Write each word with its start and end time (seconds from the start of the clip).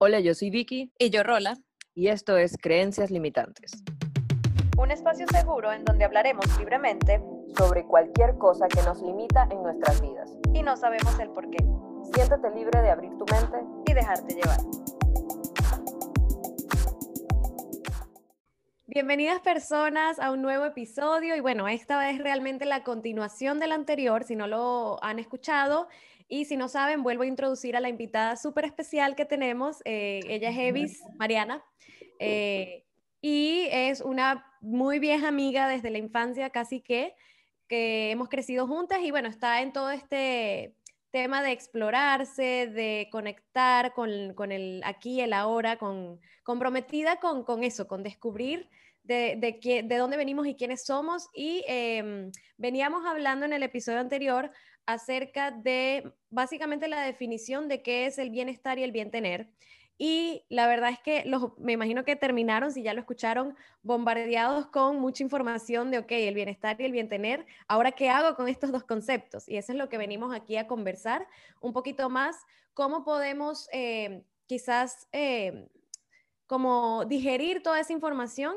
Hola, 0.00 0.20
yo 0.20 0.32
soy 0.32 0.50
Vicky. 0.50 0.92
Y 0.96 1.10
yo 1.10 1.24
Rola. 1.24 1.56
Y 1.92 2.06
esto 2.06 2.36
es 2.36 2.56
Creencias 2.56 3.10
Limitantes. 3.10 3.82
Un 4.76 4.92
espacio 4.92 5.26
seguro 5.26 5.72
en 5.72 5.84
donde 5.84 6.04
hablaremos 6.04 6.44
libremente 6.56 7.20
sobre 7.56 7.82
cualquier 7.82 8.38
cosa 8.38 8.68
que 8.68 8.80
nos 8.82 9.02
limita 9.02 9.48
en 9.50 9.60
nuestras 9.60 10.00
vidas. 10.00 10.30
Y 10.54 10.62
no 10.62 10.76
sabemos 10.76 11.18
el 11.18 11.30
por 11.30 11.50
qué. 11.50 11.58
Siéntate 12.14 12.48
libre 12.54 12.80
de 12.80 12.90
abrir 12.90 13.10
tu 13.18 13.24
mente 13.26 13.58
y 13.88 13.92
dejarte 13.92 14.36
llevar. 14.36 14.60
Bienvenidas 18.86 19.40
personas 19.40 20.20
a 20.20 20.30
un 20.30 20.42
nuevo 20.42 20.64
episodio 20.64 21.34
y 21.34 21.40
bueno, 21.40 21.66
esta 21.66 21.98
vez 21.98 22.18
realmente 22.18 22.66
la 22.66 22.84
continuación 22.84 23.58
del 23.58 23.72
anterior, 23.72 24.22
si 24.22 24.36
no 24.36 24.46
lo 24.46 25.02
han 25.02 25.18
escuchado 25.18 25.88
y 26.28 26.44
si 26.44 26.56
no 26.56 26.68
saben, 26.68 27.02
vuelvo 27.02 27.22
a 27.22 27.26
introducir 27.26 27.76
a 27.76 27.80
la 27.80 27.88
invitada 27.88 28.36
súper 28.36 28.66
especial 28.66 29.16
que 29.16 29.24
tenemos, 29.24 29.78
eh, 29.84 30.20
ella 30.28 30.50
es 30.50 30.58
Evis 30.58 31.02
Mariana 31.16 31.64
eh, 32.18 32.84
y 33.20 33.66
es 33.72 34.00
una 34.02 34.44
muy 34.60 34.98
vieja 34.98 35.28
amiga 35.28 35.68
desde 35.68 35.90
la 35.90 35.98
infancia, 35.98 36.50
casi 36.50 36.80
que, 36.80 37.14
que 37.66 38.10
hemos 38.10 38.28
crecido 38.28 38.66
juntas 38.66 39.00
y 39.02 39.10
bueno, 39.10 39.28
está 39.28 39.62
en 39.62 39.72
todo 39.72 39.90
este 39.90 40.74
tema 41.10 41.42
de 41.42 41.52
explorarse, 41.52 42.66
de 42.66 43.08
conectar 43.10 43.94
con, 43.94 44.34
con 44.34 44.52
el 44.52 44.82
aquí, 44.84 45.20
el 45.20 45.32
ahora, 45.32 45.78
con, 45.78 46.20
comprometida 46.42 47.16
con, 47.16 47.44
con 47.44 47.64
eso, 47.64 47.88
con 47.88 48.02
descubrir 48.02 48.68
de, 49.04 49.36
de, 49.38 49.82
de, 49.82 49.96
dónde 49.96 50.18
venimos 50.18 50.46
y 50.46 50.54
quiénes 50.54 50.84
somos. 50.84 51.28
Y 51.32 51.64
em, 51.66 52.30
veníamos 52.58 53.06
hablando 53.06 53.46
en 53.46 53.54
el 53.54 53.62
episodio 53.62 54.00
anterior 54.00 54.50
acerca 54.88 55.50
de 55.50 56.14
básicamente 56.30 56.88
la 56.88 57.02
definición 57.02 57.68
de 57.68 57.82
qué 57.82 58.06
es 58.06 58.18
el 58.18 58.30
bienestar 58.30 58.78
y 58.78 58.84
el 58.84 58.90
bien 58.90 59.10
tener. 59.10 59.50
Y 59.98 60.46
la 60.48 60.66
verdad 60.66 60.90
es 60.90 60.98
que 61.00 61.24
los, 61.26 61.58
me 61.58 61.72
imagino 61.72 62.04
que 62.04 62.16
terminaron, 62.16 62.72
si 62.72 62.82
ya 62.82 62.94
lo 62.94 63.00
escucharon, 63.00 63.54
bombardeados 63.82 64.68
con 64.68 64.98
mucha 64.98 65.22
información 65.22 65.90
de, 65.90 65.98
ok, 65.98 66.12
el 66.12 66.34
bienestar 66.34 66.80
y 66.80 66.86
el 66.86 66.92
bien 66.92 67.10
tener. 67.10 67.44
Ahora, 67.66 67.92
¿qué 67.92 68.08
hago 68.08 68.34
con 68.34 68.48
estos 68.48 68.72
dos 68.72 68.84
conceptos? 68.84 69.46
Y 69.46 69.58
eso 69.58 69.72
es 69.72 69.78
lo 69.78 69.90
que 69.90 69.98
venimos 69.98 70.34
aquí 70.34 70.56
a 70.56 70.66
conversar 70.66 71.26
un 71.60 71.74
poquito 71.74 72.08
más, 72.08 72.36
cómo 72.72 73.04
podemos 73.04 73.68
eh, 73.74 74.22
quizás 74.46 75.06
eh, 75.12 75.68
como 76.46 77.04
digerir 77.04 77.62
toda 77.62 77.78
esa 77.78 77.92
información 77.92 78.56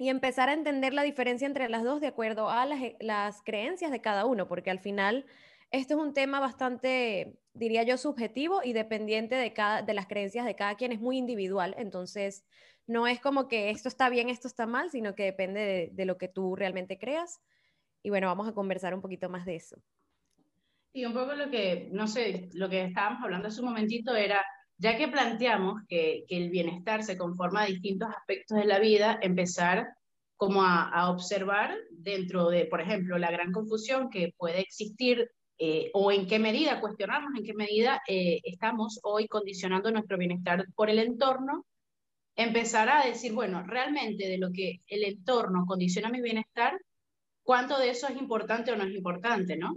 y 0.00 0.08
empezar 0.08 0.48
a 0.48 0.54
entender 0.54 0.94
la 0.94 1.02
diferencia 1.02 1.46
entre 1.46 1.68
las 1.68 1.84
dos 1.84 2.00
de 2.00 2.06
acuerdo 2.06 2.48
a 2.48 2.64
las, 2.64 2.80
las 3.00 3.42
creencias 3.42 3.90
de 3.90 4.00
cada 4.00 4.24
uno, 4.24 4.48
porque 4.48 4.70
al 4.70 4.78
final 4.78 5.26
esto 5.70 5.92
es 5.92 6.00
un 6.00 6.14
tema 6.14 6.40
bastante, 6.40 7.36
diría 7.52 7.82
yo, 7.82 7.98
subjetivo 7.98 8.62
y 8.64 8.72
dependiente 8.72 9.34
de, 9.34 9.52
cada, 9.52 9.82
de 9.82 9.92
las 9.92 10.06
creencias 10.06 10.46
de 10.46 10.56
cada 10.56 10.76
quien, 10.76 10.92
es 10.92 11.00
muy 11.00 11.18
individual, 11.18 11.74
entonces 11.76 12.46
no 12.86 13.06
es 13.06 13.20
como 13.20 13.46
que 13.46 13.68
esto 13.68 13.88
está 13.88 14.08
bien, 14.08 14.30
esto 14.30 14.48
está 14.48 14.66
mal, 14.66 14.90
sino 14.90 15.14
que 15.14 15.24
depende 15.24 15.60
de, 15.60 15.90
de 15.92 16.04
lo 16.06 16.16
que 16.16 16.28
tú 16.28 16.56
realmente 16.56 16.98
creas. 16.98 17.42
Y 18.02 18.08
bueno, 18.08 18.26
vamos 18.26 18.48
a 18.48 18.54
conversar 18.54 18.94
un 18.94 19.02
poquito 19.02 19.28
más 19.28 19.44
de 19.44 19.56
eso. 19.56 19.76
Y 20.94 21.04
un 21.04 21.12
poco 21.12 21.34
lo 21.34 21.50
que, 21.50 21.90
no 21.92 22.06
sé, 22.06 22.48
lo 22.54 22.70
que 22.70 22.84
estábamos 22.84 23.22
hablando 23.22 23.48
hace 23.48 23.60
un 23.60 23.66
momentito 23.66 24.16
era, 24.16 24.42
ya 24.80 24.96
que 24.96 25.08
planteamos 25.08 25.82
que, 25.88 26.24
el 26.28 26.50
bienestar 26.50 27.04
se 27.04 27.18
conforma 27.18 27.64
de 27.64 27.72
distintos 27.72 28.08
aspectos 28.08 28.58
de 28.58 28.64
la 28.64 28.78
vida, 28.78 29.18
empezar 29.20 29.88
como 30.36 30.62
a, 30.62 30.88
a, 30.88 31.10
observar 31.10 31.76
dentro 31.90 32.48
de, 32.48 32.64
por 32.64 32.80
ejemplo, 32.80 33.18
la 33.18 33.30
gran 33.30 33.52
confusión 33.52 34.08
que 34.08 34.32
puede 34.38 34.60
existir 34.60 35.30
eh, 35.58 35.90
o 35.92 36.10
en 36.10 36.26
qué 36.26 36.38
medida, 36.38 36.80
cuestionarnos 36.80 37.32
en 37.36 37.44
qué 37.44 37.52
medida 37.52 38.00
eh, 38.08 38.40
estamos 38.44 38.98
hoy 39.02 39.28
condicionando 39.28 39.90
nuestro 39.90 40.16
bienestar 40.16 40.64
por 40.74 40.88
el 40.88 40.98
entorno, 40.98 41.66
empezar 42.34 42.88
a 42.88 43.04
decir, 43.04 43.34
bueno, 43.34 43.62
realmente 43.66 44.26
de 44.26 44.38
lo 44.38 44.50
que 44.50 44.80
el 44.86 45.04
entorno 45.04 45.66
condiciona 45.66 46.08
mi 46.08 46.22
bienestar, 46.22 46.80
¿cuánto 47.42 47.78
de 47.78 47.90
eso 47.90 48.08
es 48.08 48.16
importante 48.16 48.72
o 48.72 48.76
no 48.76 48.84
es 48.84 48.94
importante, 48.94 49.58
no? 49.58 49.76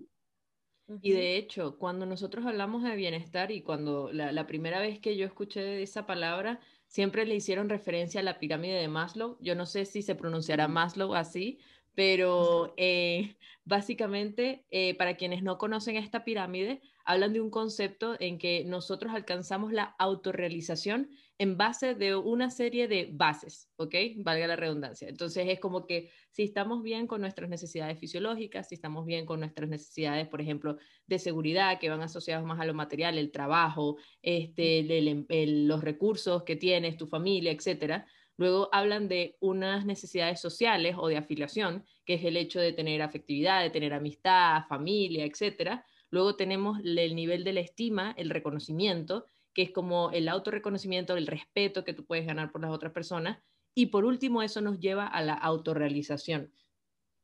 Y 1.01 1.13
de 1.13 1.37
hecho, 1.37 1.77
cuando 1.77 2.05
nosotros 2.05 2.45
hablamos 2.45 2.83
de 2.83 2.95
bienestar 2.95 3.51
y 3.51 3.61
cuando 3.61 4.11
la, 4.11 4.31
la 4.31 4.45
primera 4.45 4.79
vez 4.79 4.99
que 4.99 5.15
yo 5.15 5.25
escuché 5.25 5.81
esa 5.81 6.05
palabra, 6.05 6.59
siempre 6.87 7.25
le 7.25 7.35
hicieron 7.35 7.69
referencia 7.69 8.19
a 8.19 8.23
la 8.23 8.39
pirámide 8.39 8.79
de 8.79 8.87
Maslow. 8.87 9.37
Yo 9.39 9.55
no 9.55 9.65
sé 9.65 9.85
si 9.85 10.01
se 10.01 10.15
pronunciará 10.15 10.67
Maslow 10.67 11.15
así, 11.15 11.59
pero 11.95 12.73
eh, 12.77 13.37
básicamente, 13.65 14.65
eh, 14.69 14.95
para 14.95 15.15
quienes 15.15 15.41
no 15.41 15.57
conocen 15.57 15.95
esta 15.95 16.23
pirámide, 16.23 16.81
hablan 17.05 17.33
de 17.33 17.41
un 17.41 17.49
concepto 17.49 18.15
en 18.19 18.37
que 18.37 18.63
nosotros 18.65 19.13
alcanzamos 19.13 19.71
la 19.71 19.95
autorrealización 19.97 21.09
en 21.43 21.57
base 21.57 21.93
de 21.93 22.15
una 22.15 22.49
serie 22.49 22.87
de 22.87 23.09
bases, 23.11 23.69
¿ok? 23.75 23.95
Valga 24.17 24.47
la 24.47 24.55
redundancia. 24.55 25.09
Entonces 25.09 25.45
es 25.49 25.59
como 25.59 25.85
que 25.85 26.09
si 26.31 26.43
estamos 26.43 26.81
bien 26.83 27.05
con 27.05 27.19
nuestras 27.19 27.49
necesidades 27.49 27.99
fisiológicas, 27.99 28.69
si 28.69 28.75
estamos 28.75 29.05
bien 29.05 29.25
con 29.25 29.41
nuestras 29.41 29.67
necesidades, 29.67 30.29
por 30.29 30.39
ejemplo, 30.39 30.77
de 31.05 31.19
seguridad, 31.19 31.79
que 31.79 31.89
van 31.89 32.01
asociados 32.01 32.45
más 32.45 32.61
a 32.61 32.65
lo 32.65 32.73
material, 32.73 33.17
el 33.17 33.29
trabajo, 33.29 33.97
este, 34.21 34.79
el, 34.79 35.25
el, 35.27 35.67
los 35.67 35.83
recursos 35.83 36.43
que 36.43 36.55
tienes, 36.55 36.95
tu 36.95 37.07
familia, 37.07 37.51
etcétera, 37.51 38.05
Luego 38.35 38.69
hablan 38.71 39.07
de 39.07 39.37
unas 39.41 39.85
necesidades 39.85 40.41
sociales 40.41 40.95
o 40.97 41.07
de 41.07 41.17
afiliación, 41.17 41.85
que 42.03 42.15
es 42.15 42.23
el 42.23 42.35
hecho 42.35 42.59
de 42.59 42.73
tener 42.73 43.03
afectividad, 43.03 43.61
de 43.61 43.69
tener 43.69 43.93
amistad, 43.93 44.63
familia, 44.67 45.23
etc. 45.23 45.83
Luego 46.09 46.35
tenemos 46.35 46.79
el 46.83 47.15
nivel 47.15 47.43
de 47.43 47.53
la 47.53 47.59
estima, 47.59 48.15
el 48.17 48.31
reconocimiento, 48.31 49.27
que 49.53 49.61
es 49.61 49.71
como 49.71 50.11
el 50.11 50.27
autorreconocimiento, 50.27 51.15
el 51.15 51.27
respeto 51.27 51.83
que 51.83 51.93
tú 51.93 52.05
puedes 52.05 52.25
ganar 52.25 52.51
por 52.51 52.61
las 52.61 52.71
otras 52.71 52.91
personas. 52.91 53.39
Y 53.75 53.87
por 53.87 54.05
último, 54.05 54.43
eso 54.43 54.61
nos 54.61 54.79
lleva 54.79 55.07
a 55.07 55.21
la 55.21 55.33
autorrealización. 55.33 56.51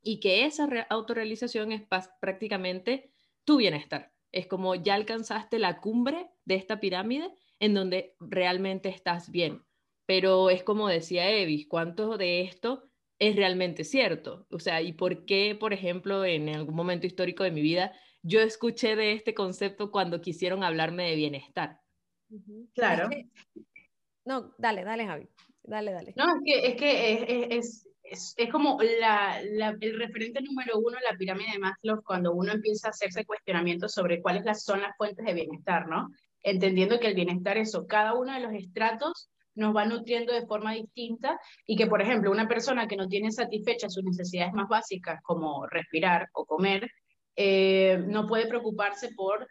Y 0.02 0.20
que 0.20 0.46
esa 0.46 0.68
autorrealización 0.90 1.72
es 1.72 1.84
prácticamente 2.22 3.12
tu 3.44 3.58
bienestar. 3.58 4.14
Es 4.32 4.48
como 4.48 4.76
ya 4.76 4.96
alcanzaste 4.96 5.60
la 5.60 5.80
cumbre 5.82 6.30
de 6.46 6.56
esta 6.56 6.80
pirámide 6.80 7.34
en 7.60 7.74
donde 7.74 8.16
realmente 8.20 8.90
estás 8.90 9.32
bien 9.32 9.66
pero 10.10 10.50
es 10.50 10.64
como 10.64 10.88
decía 10.88 11.30
Evis, 11.30 11.68
¿cuánto 11.68 12.18
de 12.18 12.42
esto 12.42 12.90
es 13.20 13.36
realmente 13.36 13.84
cierto? 13.84 14.48
O 14.50 14.58
sea, 14.58 14.82
¿y 14.82 14.94
por 14.94 15.24
qué, 15.28 15.54
por 15.54 15.72
ejemplo, 15.72 16.26
en 16.26 16.50
algún 16.50 16.74
momento 16.74 17.06
histórico 17.06 17.44
de 17.44 17.52
mi 17.52 17.62
vida, 17.62 17.94
yo 18.24 18.42
escuché 18.42 18.96
de 18.96 19.12
este 19.12 19.36
concepto 19.36 19.92
cuando 19.92 20.20
quisieron 20.20 20.64
hablarme 20.64 21.08
de 21.08 21.16
bienestar? 21.16 21.82
Claro. 22.74 23.10
No, 24.26 24.54
dale, 24.58 24.84
dale, 24.84 25.06
Javi. 25.06 25.28
Dale, 25.64 25.92
dale. 25.92 26.14
No, 26.16 26.26
es 26.26 26.42
que 26.46 26.68
es, 26.68 26.76
que 26.76 27.14
es, 27.14 27.24
es, 27.52 27.88
es, 28.04 28.34
es 28.38 28.52
como 28.52 28.80
la, 29.00 29.42
la, 29.44 29.76
el 29.80 30.00
referente 30.00 30.42
número 30.42 30.78
uno 30.80 30.98
en 30.98 31.04
la 31.12 31.18
pirámide 31.18 31.52
de 31.54 31.60
Maslow 31.60 32.02
cuando 32.04 32.34
uno 32.34 32.52
empieza 32.52 32.88
a 32.88 32.92
hacerse 32.92 33.26
cuestionamientos 33.26 33.94
sobre 33.94 34.22
cuáles 34.22 34.64
son 34.64 34.82
las 34.82 34.96
fuentes 34.98 35.26
de 35.26 35.34
bienestar, 35.34 35.88
¿no? 35.88 36.10
Entendiendo 36.42 37.00
que 37.00 37.08
el 37.08 37.16
bienestar 37.16 37.58
es 37.58 37.70
eso, 37.70 37.86
cada 37.86 38.14
uno 38.14 38.34
de 38.34 38.40
los 38.40 38.54
estratos 38.54 39.30
nos 39.56 39.76
va 39.76 39.86
nutriendo 39.86 40.34
de 40.34 40.46
forma 40.48 40.74
distinta 40.74 41.40
y 41.66 41.76
que, 41.76 41.88
por 41.88 42.02
ejemplo, 42.02 42.32
una 42.32 42.48
persona 42.48 42.88
que 42.88 42.96
no 42.96 43.08
tiene 43.08 43.32
satisfechas 43.32 43.94
sus 43.94 44.04
necesidades 44.04 44.54
más 44.54 44.70
básicas 44.70 45.22
como 45.22 45.68
respirar 45.68 46.30
o 46.34 46.46
comer, 46.46 46.90
eh, 47.36 48.02
no 48.08 48.26
puede 48.26 48.48
preocuparse 48.48 49.10
por 49.16 49.48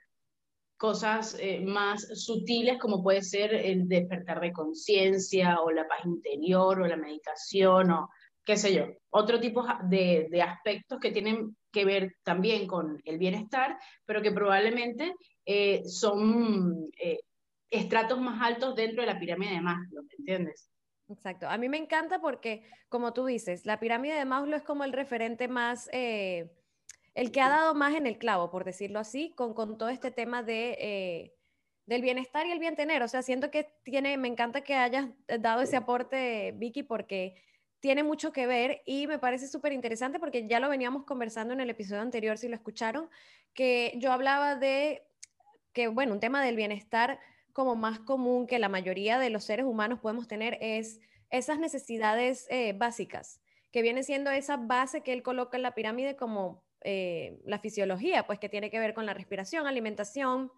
cosas 0.78 1.36
eh, 1.38 1.60
más 1.60 2.06
sutiles 2.18 2.78
como 2.78 3.02
puede 3.02 3.22
ser 3.22 3.52
el 3.52 3.88
despertar 3.88 4.40
de 4.40 4.52
conciencia 4.52 5.60
o 5.60 5.70
la 5.70 5.86
paz 5.86 6.04
interior 6.06 6.80
o 6.80 6.86
la 6.86 6.96
meditación 6.96 7.90
o 7.90 8.08
qué 8.48 8.56
sé 8.56 8.72
yo, 8.72 8.86
otro 9.10 9.38
tipo 9.38 9.62
de, 9.90 10.28
de, 10.30 10.40
aspectos 10.40 10.98
que 10.98 11.10
tienen 11.10 11.54
que 11.70 11.84
ver 11.84 12.14
también 12.22 12.66
con 12.66 12.98
el 13.04 13.18
bienestar, 13.18 13.78
pero 14.06 14.22
que 14.22 14.32
probablemente 14.32 15.12
eh, 15.44 15.82
son 15.84 16.88
eh, 16.98 17.18
estratos 17.70 18.18
más 18.18 18.40
altos 18.40 18.74
dentro 18.74 19.02
de 19.02 19.06
la 19.06 19.18
pirámide 19.18 19.50
de 19.50 19.60
Maslow, 19.60 20.02
¿entiendes? 20.18 20.70
Exacto. 21.10 21.46
A 21.46 21.58
mí 21.58 21.68
me 21.68 21.76
encanta 21.76 22.20
porque, 22.20 22.62
como 22.88 23.12
tú 23.12 23.26
dices, 23.26 23.66
la 23.66 23.80
pirámide 23.80 24.14
de 24.14 24.24
Maslow 24.24 24.56
es 24.56 24.62
como 24.62 24.84
el 24.84 24.94
referente 24.94 25.46
más, 25.48 25.90
eh, 25.92 26.50
el 27.18 27.32
que 27.32 27.40
ha 27.40 27.48
dado 27.48 27.74
más 27.74 27.96
en 27.96 28.06
el 28.06 28.16
clavo, 28.16 28.48
por 28.48 28.64
decirlo 28.64 29.00
así, 29.00 29.32
con, 29.34 29.52
con 29.52 29.76
todo 29.76 29.88
este 29.88 30.12
tema 30.12 30.44
de, 30.44 30.76
eh, 30.78 31.34
del 31.84 32.00
bienestar 32.00 32.46
y 32.46 32.52
el 32.52 32.60
bien 32.60 32.76
tener. 32.76 33.02
O 33.02 33.08
sea, 33.08 33.22
siento 33.22 33.50
que 33.50 33.74
tiene, 33.82 34.16
me 34.16 34.28
encanta 34.28 34.60
que 34.60 34.76
hayas 34.76 35.08
dado 35.40 35.62
ese 35.62 35.76
aporte, 35.76 36.52
Vicky, 36.52 36.84
porque 36.84 37.34
tiene 37.80 38.04
mucho 38.04 38.30
que 38.32 38.46
ver 38.46 38.82
y 38.86 39.08
me 39.08 39.18
parece 39.18 39.48
súper 39.48 39.72
interesante 39.72 40.20
porque 40.20 40.46
ya 40.46 40.60
lo 40.60 40.68
veníamos 40.68 41.02
conversando 41.06 41.52
en 41.54 41.58
el 41.58 41.70
episodio 41.70 42.02
anterior, 42.02 42.38
si 42.38 42.46
lo 42.46 42.54
escucharon, 42.54 43.10
que 43.52 43.94
yo 43.96 44.12
hablaba 44.12 44.54
de 44.54 45.02
que, 45.72 45.88
bueno, 45.88 46.12
un 46.12 46.20
tema 46.20 46.44
del 46.44 46.54
bienestar 46.54 47.18
como 47.52 47.74
más 47.74 47.98
común 47.98 48.46
que 48.46 48.60
la 48.60 48.68
mayoría 48.68 49.18
de 49.18 49.30
los 49.30 49.42
seres 49.42 49.66
humanos 49.66 49.98
podemos 49.98 50.28
tener 50.28 50.56
es 50.60 51.00
esas 51.30 51.58
necesidades 51.58 52.46
eh, 52.48 52.74
básicas, 52.74 53.40
que 53.72 53.82
viene 53.82 54.04
siendo 54.04 54.30
esa 54.30 54.56
base 54.56 55.02
que 55.02 55.12
él 55.12 55.24
coloca 55.24 55.56
en 55.56 55.64
la 55.64 55.74
pirámide 55.74 56.14
como 56.14 56.67
eh, 56.82 57.40
la 57.44 57.58
fisiología, 57.58 58.26
pues 58.26 58.38
que 58.38 58.48
tiene 58.48 58.70
que 58.70 58.78
ver 58.78 58.94
con 58.94 59.06
la 59.06 59.14
respiración, 59.14 59.66
alimentación, 59.66 60.52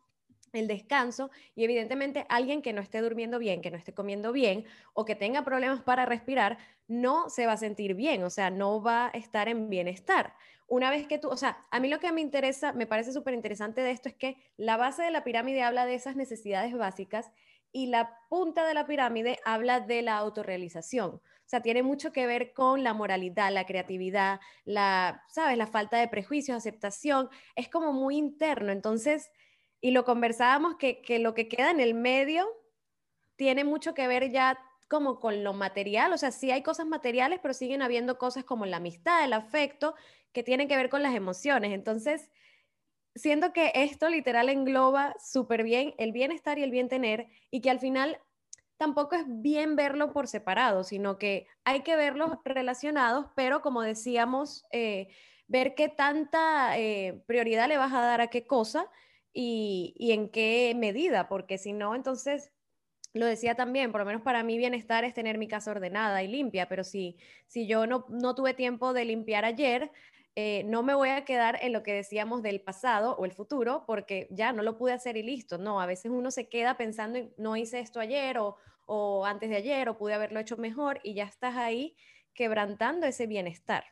el 0.52 0.66
descanso 0.66 1.30
y 1.54 1.64
evidentemente 1.64 2.26
alguien 2.28 2.62
que 2.62 2.72
no 2.72 2.80
esté 2.80 3.00
durmiendo 3.00 3.38
bien, 3.38 3.60
que 3.60 3.70
no 3.70 3.76
esté 3.76 3.94
comiendo 3.94 4.32
bien 4.32 4.64
o 4.92 5.04
que 5.04 5.14
tenga 5.14 5.44
problemas 5.44 5.82
para 5.82 6.06
respirar, 6.06 6.58
no 6.88 7.30
se 7.30 7.46
va 7.46 7.52
a 7.52 7.56
sentir 7.56 7.94
bien, 7.94 8.24
o 8.24 8.30
sea, 8.30 8.50
no 8.50 8.82
va 8.82 9.06
a 9.06 9.10
estar 9.10 9.48
en 9.48 9.70
bienestar. 9.70 10.34
Una 10.66 10.90
vez 10.90 11.06
que 11.06 11.18
tú, 11.18 11.28
o 11.28 11.36
sea, 11.36 11.66
a 11.70 11.80
mí 11.80 11.88
lo 11.88 11.98
que 11.98 12.12
me 12.12 12.20
interesa, 12.20 12.72
me 12.72 12.86
parece 12.86 13.12
súper 13.12 13.34
interesante 13.34 13.80
de 13.80 13.90
esto 13.90 14.08
es 14.08 14.14
que 14.14 14.36
la 14.56 14.76
base 14.76 15.02
de 15.02 15.10
la 15.10 15.24
pirámide 15.24 15.62
habla 15.62 15.86
de 15.86 15.94
esas 15.94 16.16
necesidades 16.16 16.76
básicas 16.76 17.30
y 17.72 17.86
la 17.86 18.18
punta 18.28 18.66
de 18.66 18.74
la 18.74 18.86
pirámide 18.86 19.38
habla 19.44 19.80
de 19.80 20.02
la 20.02 20.16
autorrealización. 20.16 21.20
Sea, 21.50 21.62
tiene 21.62 21.82
mucho 21.82 22.12
que 22.12 22.28
ver 22.28 22.52
con 22.52 22.84
la 22.84 22.94
moralidad, 22.94 23.50
la 23.52 23.66
creatividad, 23.66 24.38
la, 24.64 25.24
¿sabes? 25.30 25.58
La 25.58 25.66
falta 25.66 25.96
de 25.98 26.06
prejuicios, 26.06 26.56
aceptación. 26.56 27.28
Es 27.56 27.68
como 27.68 27.92
muy 27.92 28.16
interno. 28.16 28.70
Entonces, 28.70 29.32
y 29.80 29.90
lo 29.90 30.04
conversábamos 30.04 30.76
que, 30.76 31.02
que 31.02 31.18
lo 31.18 31.34
que 31.34 31.48
queda 31.48 31.72
en 31.72 31.80
el 31.80 31.94
medio 31.94 32.46
tiene 33.34 33.64
mucho 33.64 33.94
que 33.94 34.06
ver 34.06 34.30
ya 34.30 34.60
como 34.86 35.18
con 35.18 35.42
lo 35.42 35.52
material, 35.52 36.12
o 36.12 36.18
sea, 36.18 36.30
sí 36.30 36.52
hay 36.52 36.62
cosas 36.62 36.86
materiales, 36.86 37.40
pero 37.42 37.52
siguen 37.52 37.82
habiendo 37.82 38.16
cosas 38.16 38.44
como 38.44 38.64
la 38.64 38.76
amistad, 38.76 39.24
el 39.24 39.32
afecto, 39.32 39.96
que 40.32 40.44
tienen 40.44 40.68
que 40.68 40.76
ver 40.76 40.88
con 40.88 41.02
las 41.02 41.16
emociones. 41.16 41.72
Entonces, 41.72 42.30
siento 43.16 43.52
que 43.52 43.72
esto 43.74 44.08
literal 44.08 44.50
engloba 44.50 45.16
súper 45.18 45.64
bien 45.64 45.94
el 45.98 46.12
bienestar 46.12 46.60
y 46.60 46.62
el 46.62 46.70
bien 46.70 46.88
tener 46.88 47.26
y 47.50 47.60
que 47.60 47.70
al 47.70 47.80
final 47.80 48.20
tampoco 48.80 49.14
es 49.14 49.24
bien 49.26 49.76
verlo 49.76 50.10
por 50.10 50.26
separado, 50.26 50.84
sino 50.84 51.18
que 51.18 51.46
hay 51.64 51.82
que 51.82 51.96
verlos 51.96 52.38
relacionados, 52.46 53.26
pero 53.36 53.60
como 53.60 53.82
decíamos, 53.82 54.64
eh, 54.72 55.08
ver 55.48 55.74
qué 55.74 55.90
tanta 55.90 56.78
eh, 56.78 57.22
prioridad 57.26 57.68
le 57.68 57.76
vas 57.76 57.92
a 57.92 58.00
dar 58.00 58.22
a 58.22 58.28
qué 58.28 58.46
cosa 58.46 58.86
y, 59.34 59.92
y 59.98 60.12
en 60.12 60.30
qué 60.30 60.72
medida, 60.74 61.28
porque 61.28 61.58
si 61.58 61.74
no, 61.74 61.94
entonces 61.94 62.52
lo 63.12 63.26
decía 63.26 63.54
también, 63.54 63.92
por 63.92 64.00
lo 64.00 64.06
menos 64.06 64.22
para 64.22 64.42
mí 64.42 64.56
bienestar 64.56 65.04
es 65.04 65.12
tener 65.12 65.36
mi 65.36 65.46
casa 65.46 65.72
ordenada 65.72 66.22
y 66.22 66.28
limpia, 66.28 66.66
pero 66.66 66.82
si, 66.82 67.18
si 67.48 67.66
yo 67.66 67.86
no, 67.86 68.06
no 68.08 68.34
tuve 68.34 68.54
tiempo 68.54 68.94
de 68.94 69.04
limpiar 69.04 69.44
ayer, 69.44 69.92
eh, 70.36 70.62
no 70.64 70.82
me 70.82 70.94
voy 70.94 71.08
a 71.10 71.24
quedar 71.24 71.58
en 71.60 71.72
lo 71.72 71.82
que 71.82 71.92
decíamos 71.92 72.42
del 72.42 72.60
pasado 72.60 73.16
o 73.16 73.24
el 73.24 73.32
futuro, 73.32 73.84
porque 73.86 74.28
ya 74.30 74.52
no 74.52 74.62
lo 74.62 74.78
pude 74.78 74.92
hacer 74.92 75.16
y 75.16 75.22
listo. 75.22 75.58
No, 75.58 75.80
a 75.80 75.86
veces 75.86 76.10
uno 76.12 76.30
se 76.30 76.48
queda 76.48 76.76
pensando, 76.76 77.18
en, 77.18 77.34
no 77.36 77.56
hice 77.56 77.80
esto 77.80 78.00
ayer 78.00 78.38
o, 78.38 78.56
o 78.86 79.26
antes 79.26 79.50
de 79.50 79.56
ayer 79.56 79.88
o 79.88 79.98
pude 79.98 80.14
haberlo 80.14 80.40
hecho 80.40 80.56
mejor 80.56 81.00
y 81.02 81.14
ya 81.14 81.24
estás 81.24 81.56
ahí 81.56 81.96
quebrantando 82.34 83.06
ese 83.06 83.26
bienestar. 83.26 83.84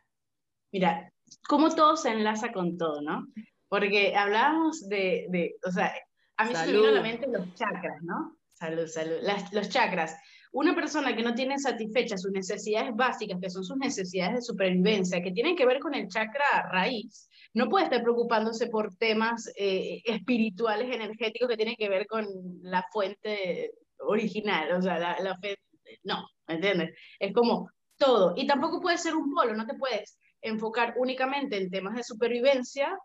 Mira, 0.72 1.12
como 1.48 1.74
todo 1.74 1.96
se 1.96 2.10
enlaza 2.10 2.52
con 2.52 2.76
todo, 2.76 3.00
¿no? 3.00 3.26
Porque 3.68 4.16
hablábamos 4.16 4.88
de, 4.88 5.26
de 5.30 5.56
o 5.66 5.70
sea, 5.70 5.92
a 6.36 6.44
mí 6.44 6.54
se 6.54 6.66
me 6.66 6.72
vino 6.72 6.88
a 6.88 6.92
la 6.92 7.02
mente 7.02 7.26
los 7.26 7.54
chakras, 7.54 8.02
¿no? 8.02 8.36
Salud, 8.48 8.86
salud. 8.86 9.18
Las, 9.22 9.52
los 9.52 9.68
chakras. 9.68 10.16
Una 10.52 10.74
persona 10.74 11.14
que 11.14 11.22
no 11.22 11.34
tiene 11.34 11.58
satisfechas 11.58 12.22
sus 12.22 12.32
necesidades 12.32 12.94
básicas, 12.94 13.38
que 13.40 13.50
son 13.50 13.64
sus 13.64 13.76
necesidades 13.76 14.36
de 14.36 14.42
supervivencia, 14.42 15.22
que 15.22 15.32
tienen 15.32 15.56
que 15.56 15.66
ver 15.66 15.78
con 15.78 15.94
el 15.94 16.08
chakra 16.08 16.68
raíz, 16.70 17.28
no 17.54 17.68
puede 17.68 17.84
estar 17.84 18.02
preocupándose 18.02 18.68
por 18.68 18.94
temas 18.96 19.50
eh, 19.56 20.02
espirituales, 20.04 20.94
energéticos, 20.94 21.48
que 21.48 21.56
tienen 21.56 21.76
que 21.76 21.88
ver 21.88 22.06
con 22.06 22.26
la 22.62 22.84
fuente 22.92 23.72
original, 23.98 24.72
o 24.72 24.82
sea, 24.82 24.98
la, 24.98 25.16
la 25.20 25.36
fe, 25.38 25.58
no, 26.04 26.26
¿me 26.46 26.54
entiendes? 26.54 26.94
Es 27.18 27.32
como 27.32 27.70
todo. 27.96 28.34
Y 28.36 28.46
tampoco 28.46 28.80
puede 28.80 28.98
ser 28.98 29.16
un 29.16 29.34
polo, 29.34 29.54
no 29.54 29.66
te 29.66 29.74
puedes 29.74 30.18
enfocar 30.40 30.94
únicamente 30.96 31.56
en 31.56 31.70
temas 31.70 31.96
de 31.96 32.04
supervivencia 32.04 32.96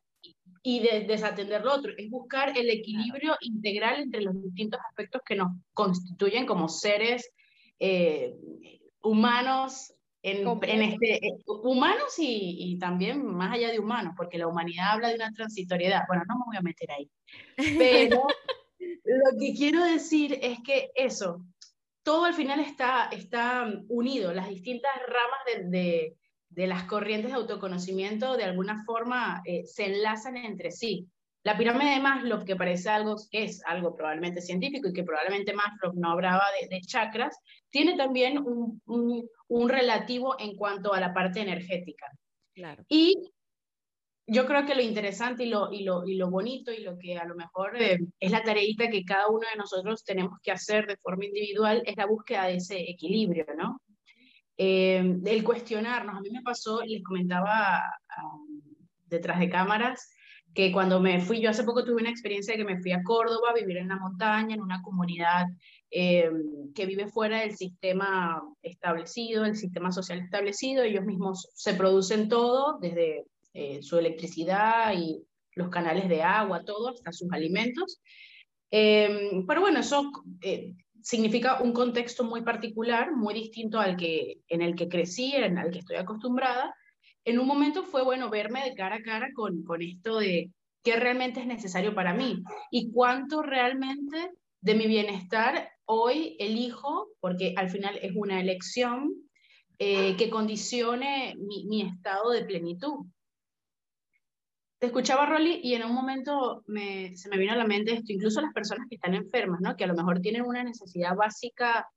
y 0.65 0.79
de 0.79 1.01
desatender 1.01 1.61
lo 1.61 1.73
otro, 1.73 1.91
es 1.97 2.09
buscar 2.09 2.57
el 2.57 2.69
equilibrio 2.69 3.35
integral 3.41 3.99
entre 3.99 4.21
los 4.21 4.41
distintos 4.41 4.79
aspectos 4.89 5.21
que 5.25 5.35
nos 5.35 5.51
constituyen 5.73 6.45
como 6.45 6.69
seres 6.69 7.29
eh, 7.79 8.33
humanos, 9.01 9.93
en, 10.21 10.47
en 10.47 10.81
este, 10.83 11.15
eh, 11.15 11.35
humanos 11.45 12.17
y, 12.17 12.55
y, 12.57 12.79
también 12.79 13.25
más 13.25 13.53
allá 13.53 13.71
de 13.71 13.79
humanos, 13.79 14.13
porque 14.15 14.37
la 14.37 14.47
humanidad 14.47 14.93
habla 14.93 15.09
de 15.09 15.15
una 15.15 15.33
transitoriedad. 15.33 16.03
Bueno, 16.07 16.23
no 16.29 16.35
me 16.35 16.45
voy 16.45 16.55
a 16.55 16.61
meter 16.61 16.89
ahí. 16.91 17.11
Pero 17.57 18.25
lo 19.03 19.37
que 19.37 19.53
quiero 19.53 19.83
decir 19.83 20.39
es 20.41 20.59
que 20.63 20.91
eso, 20.95 21.45
todo 22.03 22.23
al 22.23 22.33
final 22.33 22.61
está, 22.61 23.09
está 23.11 23.69
unido, 23.89 24.33
las 24.33 24.47
distintas 24.47 24.93
ramas 25.07 25.69
de, 25.71 25.77
de 25.77 26.17
de 26.55 26.67
las 26.67 26.83
corrientes 26.83 27.31
de 27.31 27.37
autoconocimiento 27.37 28.37
de 28.37 28.43
alguna 28.43 28.83
forma 28.85 29.41
eh, 29.45 29.63
se 29.65 29.85
enlazan 29.85 30.37
entre 30.37 30.71
sí. 30.71 31.07
La 31.43 31.57
pirámide 31.57 31.91
de 31.91 31.99
Maslow, 31.99 32.45
que 32.45 32.55
parece 32.55 32.89
algo 32.89 33.15
que 33.29 33.43
es 33.43 33.61
algo 33.65 33.95
probablemente 33.95 34.41
científico 34.41 34.87
y 34.87 34.93
que 34.93 35.03
probablemente 35.03 35.53
Maslow 35.53 35.93
no 35.93 36.11
hablaba 36.11 36.43
de, 36.61 36.73
de 36.73 36.81
chakras, 36.81 37.37
tiene 37.69 37.97
también 37.97 38.37
un, 38.37 38.81
un, 38.85 39.27
un, 39.49 39.69
relativo 39.69 40.39
en 40.39 40.55
cuanto 40.55 40.93
a 40.93 41.01
la 41.01 41.13
parte 41.13 41.41
energética. 41.41 42.07
Claro. 42.53 42.85
Y 42.87 43.33
yo 44.25 44.45
creo 44.45 44.65
que 44.65 44.75
lo 44.75 44.81
interesante 44.81 45.43
y 45.43 45.49
lo, 45.49 45.71
y 45.73 45.83
lo, 45.83 46.07
y 46.07 46.15
lo 46.15 46.29
bonito 46.29 46.71
y 46.71 46.81
lo 46.81 46.97
que 46.97 47.17
a 47.17 47.25
lo 47.25 47.35
mejor 47.35 47.75
eh, 47.81 47.99
es 48.19 48.31
la 48.31 48.41
tareita 48.41 48.89
que 48.89 49.03
cada 49.03 49.27
uno 49.27 49.45
de 49.51 49.57
nosotros 49.57 50.05
tenemos 50.05 50.39
que 50.41 50.51
hacer 50.51 50.87
de 50.87 50.97
forma 50.97 51.25
individual 51.25 51.83
es 51.85 51.97
la 51.97 52.05
búsqueda 52.05 52.45
de 52.45 52.55
ese 52.55 52.89
equilibrio, 52.89 53.45
¿no? 53.57 53.81
Eh, 54.57 55.19
el 55.25 55.43
cuestionarnos. 55.43 56.15
A 56.15 56.21
mí 56.21 56.29
me 56.29 56.41
pasó, 56.41 56.81
les 56.81 57.03
comentaba 57.03 57.81
detrás 59.05 59.39
de 59.39 59.49
cámaras, 59.49 60.09
que 60.53 60.71
cuando 60.71 60.99
me 60.99 61.19
fui, 61.19 61.41
yo 61.41 61.49
hace 61.49 61.63
poco 61.63 61.83
tuve 61.83 62.01
una 62.01 62.11
experiencia 62.11 62.53
de 62.53 62.59
que 62.59 62.73
me 62.73 62.81
fui 62.81 62.91
a 62.91 63.01
Córdoba 63.03 63.49
a 63.49 63.59
vivir 63.59 63.77
en 63.77 63.87
la 63.87 63.97
montaña, 63.97 64.53
en 64.53 64.61
una 64.61 64.81
comunidad 64.83 65.47
eh, 65.89 66.29
que 66.75 66.85
vive 66.85 67.07
fuera 67.07 67.41
del 67.41 67.55
sistema 67.55 68.41
establecido, 68.61 69.45
el 69.45 69.55
sistema 69.55 69.91
social 69.91 70.19
establecido, 70.19 70.83
ellos 70.83 71.05
mismos 71.05 71.49
se 71.55 71.73
producen 71.73 72.29
todo, 72.29 72.77
desde 72.79 73.25
eh, 73.53 73.81
su 73.81 73.97
electricidad 73.97 74.93
y 74.95 75.23
los 75.55 75.69
canales 75.69 76.07
de 76.07 76.21
agua, 76.21 76.63
todo, 76.65 76.89
hasta 76.89 77.11
sus 77.11 77.31
alimentos. 77.31 78.01
Eh, 78.71 79.43
pero 79.47 79.61
bueno, 79.61 79.79
eso 79.79 80.11
eh, 80.41 80.73
significa 81.03 81.61
un 81.61 81.73
contexto 81.73 82.23
muy 82.23 82.41
particular, 82.41 83.11
muy 83.11 83.33
distinto 83.33 83.79
al 83.79 83.97
que, 83.97 84.39
en 84.47 84.61
el 84.61 84.75
que 84.75 84.87
crecí, 84.87 85.35
en 85.35 85.57
el 85.57 85.71
que 85.71 85.79
estoy 85.79 85.97
acostumbrada. 85.97 86.73
En 87.25 87.39
un 87.39 87.47
momento 87.47 87.83
fue 87.83 88.03
bueno 88.03 88.29
verme 88.29 88.63
de 88.63 88.73
cara 88.73 88.95
a 88.95 89.01
cara 89.03 89.27
con, 89.35 89.63
con 89.63 89.81
esto 89.81 90.19
de 90.19 90.49
qué 90.81 90.95
realmente 90.95 91.41
es 91.41 91.45
necesario 91.45 91.93
para 91.93 92.13
mí 92.13 92.41
y 92.71 92.91
cuánto 92.91 93.41
realmente 93.41 94.31
de 94.61 94.75
mi 94.75 94.87
bienestar 94.87 95.69
hoy 95.85 96.37
elijo, 96.39 97.09
porque 97.19 97.53
al 97.57 97.69
final 97.69 97.99
es 98.01 98.13
una 98.15 98.39
elección 98.39 99.13
eh, 99.79 100.15
que 100.15 100.29
condicione 100.29 101.35
mi, 101.37 101.65
mi 101.65 101.81
estado 101.81 102.31
de 102.31 102.45
plenitud. 102.45 103.05
Te 104.83 104.87
escuchaba, 104.87 105.25
Rolly, 105.25 105.61
y 105.63 105.75
en 105.75 105.85
un 105.85 105.93
momento 105.93 106.61
me, 106.67 107.15
se 107.15 107.29
me 107.29 107.37
vino 107.37 107.53
a 107.53 107.55
la 107.55 107.63
mente 107.63 107.93
esto, 107.93 108.11
incluso 108.11 108.41
las 108.41 108.51
personas 108.51 108.85
que 108.89 108.95
están 108.95 109.13
enfermas, 109.13 109.61
¿no? 109.61 109.77
que 109.77 109.85
a 109.85 109.87
lo 109.87 109.93
mejor 109.93 110.19
tienen 110.19 110.41
una 110.41 110.61
necesidad 110.61 111.15
básica 111.15 111.87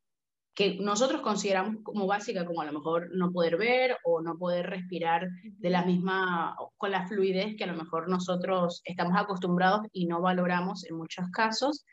que 0.54 0.78
nosotros 0.78 1.20
consideramos 1.20 1.82
como 1.82 2.06
básica, 2.06 2.46
como 2.46 2.60
a 2.60 2.64
lo 2.64 2.72
mejor 2.72 3.08
no 3.12 3.32
poder 3.32 3.56
ver 3.56 3.96
o 4.04 4.20
no 4.20 4.38
poder 4.38 4.66
respirar 4.66 5.26
de 5.42 5.68
la 5.68 5.84
misma, 5.84 6.54
con 6.76 6.92
la 6.92 7.08
fluidez 7.08 7.56
que 7.56 7.64
a 7.64 7.66
lo 7.66 7.74
mejor 7.74 8.08
nosotros 8.08 8.82
estamos 8.84 9.16
acostumbrados 9.16 9.80
y 9.90 10.06
no 10.06 10.20
valoramos 10.20 10.84
en 10.84 10.96
muchos 10.96 11.26
casos, 11.32 11.84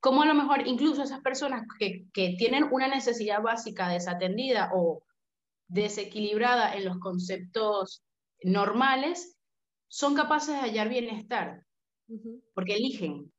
como 0.00 0.20
a 0.20 0.26
lo 0.26 0.34
mejor 0.34 0.68
incluso 0.68 1.02
esas 1.02 1.22
personas 1.22 1.62
que, 1.78 2.04
que 2.12 2.34
tienen 2.36 2.68
una 2.70 2.88
necesidad 2.88 3.40
básica 3.40 3.88
desatendida 3.88 4.70
o 4.74 5.02
desequilibrada 5.68 6.74
en 6.74 6.84
los 6.84 6.98
conceptos 6.98 8.04
normales, 8.42 9.38
son 9.92 10.14
capaces 10.14 10.54
de 10.54 10.60
hallar 10.60 10.88
bienestar, 10.88 11.66
uh 12.08 12.16
-huh. 12.16 12.42
porque 12.54 12.76
eligen. 12.76 13.30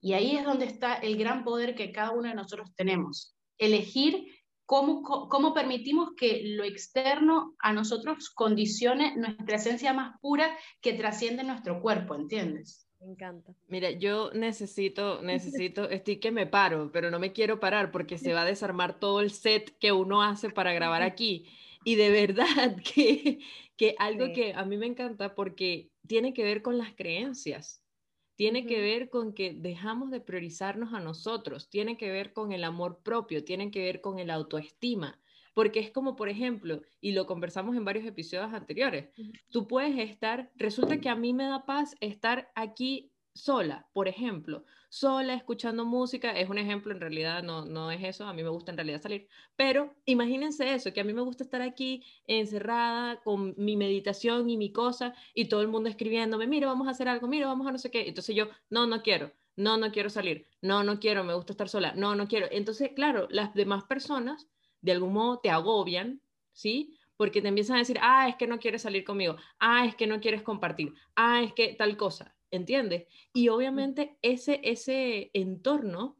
Y 0.00 0.14
ahí 0.14 0.36
es 0.36 0.44
donde 0.44 0.64
está 0.64 0.94
el 0.94 1.16
gran 1.16 1.44
poder 1.44 1.76
que 1.76 1.92
cada 1.92 2.10
uno 2.10 2.28
de 2.28 2.34
nosotros 2.34 2.74
tenemos. 2.74 3.36
Elegir 3.56 4.26
cómo, 4.66 5.04
cómo 5.04 5.54
permitimos 5.54 6.10
que 6.16 6.42
lo 6.56 6.64
externo 6.64 7.54
a 7.60 7.72
nosotros 7.72 8.30
condicione 8.30 9.16
nuestra 9.16 9.56
esencia 9.56 9.92
más 9.92 10.18
pura 10.20 10.58
que 10.80 10.94
trasciende 10.94 11.44
nuestro 11.44 11.80
cuerpo, 11.80 12.16
¿entiendes? 12.16 12.88
Me 12.98 13.12
encanta. 13.12 13.52
Mira, 13.68 13.92
yo 13.92 14.32
necesito, 14.32 15.22
necesito, 15.22 15.88
estoy 15.90 16.16
que 16.16 16.32
me 16.32 16.48
paro, 16.48 16.90
pero 16.92 17.12
no 17.12 17.20
me 17.20 17.32
quiero 17.32 17.60
parar 17.60 17.92
porque 17.92 18.18
se 18.18 18.34
va 18.34 18.42
a 18.42 18.52
desarmar 18.52 18.98
todo 18.98 19.20
el 19.20 19.30
set 19.30 19.78
que 19.78 19.92
uno 19.92 20.20
hace 20.20 20.50
para 20.50 20.72
grabar 20.72 21.02
aquí. 21.12 21.46
Y 21.84 21.94
de 21.96 22.10
verdad 22.10 22.76
que, 22.94 23.38
que 23.76 23.94
algo 23.98 24.26
sí. 24.26 24.32
que 24.32 24.52
a 24.54 24.64
mí 24.64 24.76
me 24.76 24.86
encanta 24.86 25.34
porque 25.34 25.90
tiene 26.06 26.34
que 26.34 26.44
ver 26.44 26.62
con 26.62 26.78
las 26.78 26.94
creencias, 26.94 27.82
tiene 28.36 28.66
que 28.66 28.80
ver 28.80 29.10
con 29.10 29.34
que 29.34 29.52
dejamos 29.54 30.10
de 30.10 30.20
priorizarnos 30.20 30.94
a 30.94 31.00
nosotros, 31.00 31.68
tiene 31.68 31.96
que 31.96 32.10
ver 32.10 32.32
con 32.32 32.52
el 32.52 32.64
amor 32.64 33.02
propio, 33.02 33.44
tiene 33.44 33.70
que 33.70 33.82
ver 33.82 34.00
con 34.00 34.18
el 34.18 34.30
autoestima, 34.30 35.20
porque 35.54 35.80
es 35.80 35.90
como, 35.90 36.16
por 36.16 36.28
ejemplo, 36.28 36.80
y 37.00 37.12
lo 37.12 37.26
conversamos 37.26 37.76
en 37.76 37.84
varios 37.84 38.06
episodios 38.06 38.52
anteriores, 38.54 39.10
tú 39.50 39.68
puedes 39.68 39.98
estar, 39.98 40.50
resulta 40.56 41.00
que 41.00 41.08
a 41.08 41.16
mí 41.16 41.34
me 41.34 41.44
da 41.44 41.66
paz 41.66 41.94
estar 42.00 42.50
aquí 42.54 43.12
sola, 43.34 43.88
por 43.92 44.08
ejemplo, 44.08 44.64
sola 44.92 45.32
escuchando 45.32 45.86
música, 45.86 46.32
es 46.32 46.50
un 46.50 46.58
ejemplo, 46.58 46.92
en 46.92 47.00
realidad 47.00 47.42
no, 47.42 47.64
no 47.64 47.90
es 47.90 48.04
eso, 48.04 48.26
a 48.26 48.34
mí 48.34 48.42
me 48.42 48.50
gusta 48.50 48.72
en 48.72 48.76
realidad 48.76 49.00
salir, 49.00 49.26
pero 49.56 49.94
imagínense 50.04 50.74
eso, 50.74 50.92
que 50.92 51.00
a 51.00 51.04
mí 51.04 51.14
me 51.14 51.22
gusta 51.22 51.44
estar 51.44 51.62
aquí 51.62 52.04
encerrada 52.26 53.22
con 53.22 53.54
mi 53.56 53.78
meditación 53.78 54.50
y 54.50 54.58
mi 54.58 54.70
cosa 54.70 55.14
y 55.32 55.46
todo 55.46 55.62
el 55.62 55.68
mundo 55.68 55.88
escribiéndome, 55.88 56.46
mira, 56.46 56.66
vamos 56.66 56.88
a 56.88 56.90
hacer 56.90 57.08
algo, 57.08 57.26
mira, 57.26 57.46
vamos 57.46 57.66
a 57.66 57.72
no 57.72 57.78
sé 57.78 57.90
qué, 57.90 58.06
entonces 58.06 58.36
yo, 58.36 58.48
no, 58.68 58.86
no 58.86 59.02
quiero, 59.02 59.32
no, 59.56 59.78
no 59.78 59.92
quiero 59.92 60.10
salir, 60.10 60.46
no, 60.60 60.84
no 60.84 61.00
quiero, 61.00 61.24
me 61.24 61.32
gusta 61.32 61.54
estar 61.54 61.70
sola, 61.70 61.94
no, 61.96 62.14
no 62.14 62.28
quiero. 62.28 62.48
Entonces, 62.50 62.90
claro, 62.94 63.28
las 63.30 63.54
demás 63.54 63.84
personas 63.84 64.50
de 64.82 64.92
algún 64.92 65.14
modo 65.14 65.38
te 65.38 65.48
agobian, 65.48 66.20
¿sí? 66.52 66.98
Porque 67.16 67.40
te 67.40 67.48
empiezan 67.48 67.76
a 67.76 67.78
decir, 67.78 67.98
ah, 68.02 68.28
es 68.28 68.36
que 68.36 68.46
no 68.46 68.58
quieres 68.58 68.82
salir 68.82 69.04
conmigo, 69.04 69.36
ah, 69.58 69.86
es 69.86 69.96
que 69.96 70.06
no 70.06 70.20
quieres 70.20 70.42
compartir, 70.42 70.92
ah, 71.16 71.42
es 71.42 71.54
que 71.54 71.74
tal 71.78 71.96
cosa. 71.96 72.36
¿Entiendes? 72.52 73.06
Y 73.32 73.48
obviamente 73.48 74.16
ese, 74.22 74.60
ese 74.62 75.30
entorno 75.34 76.16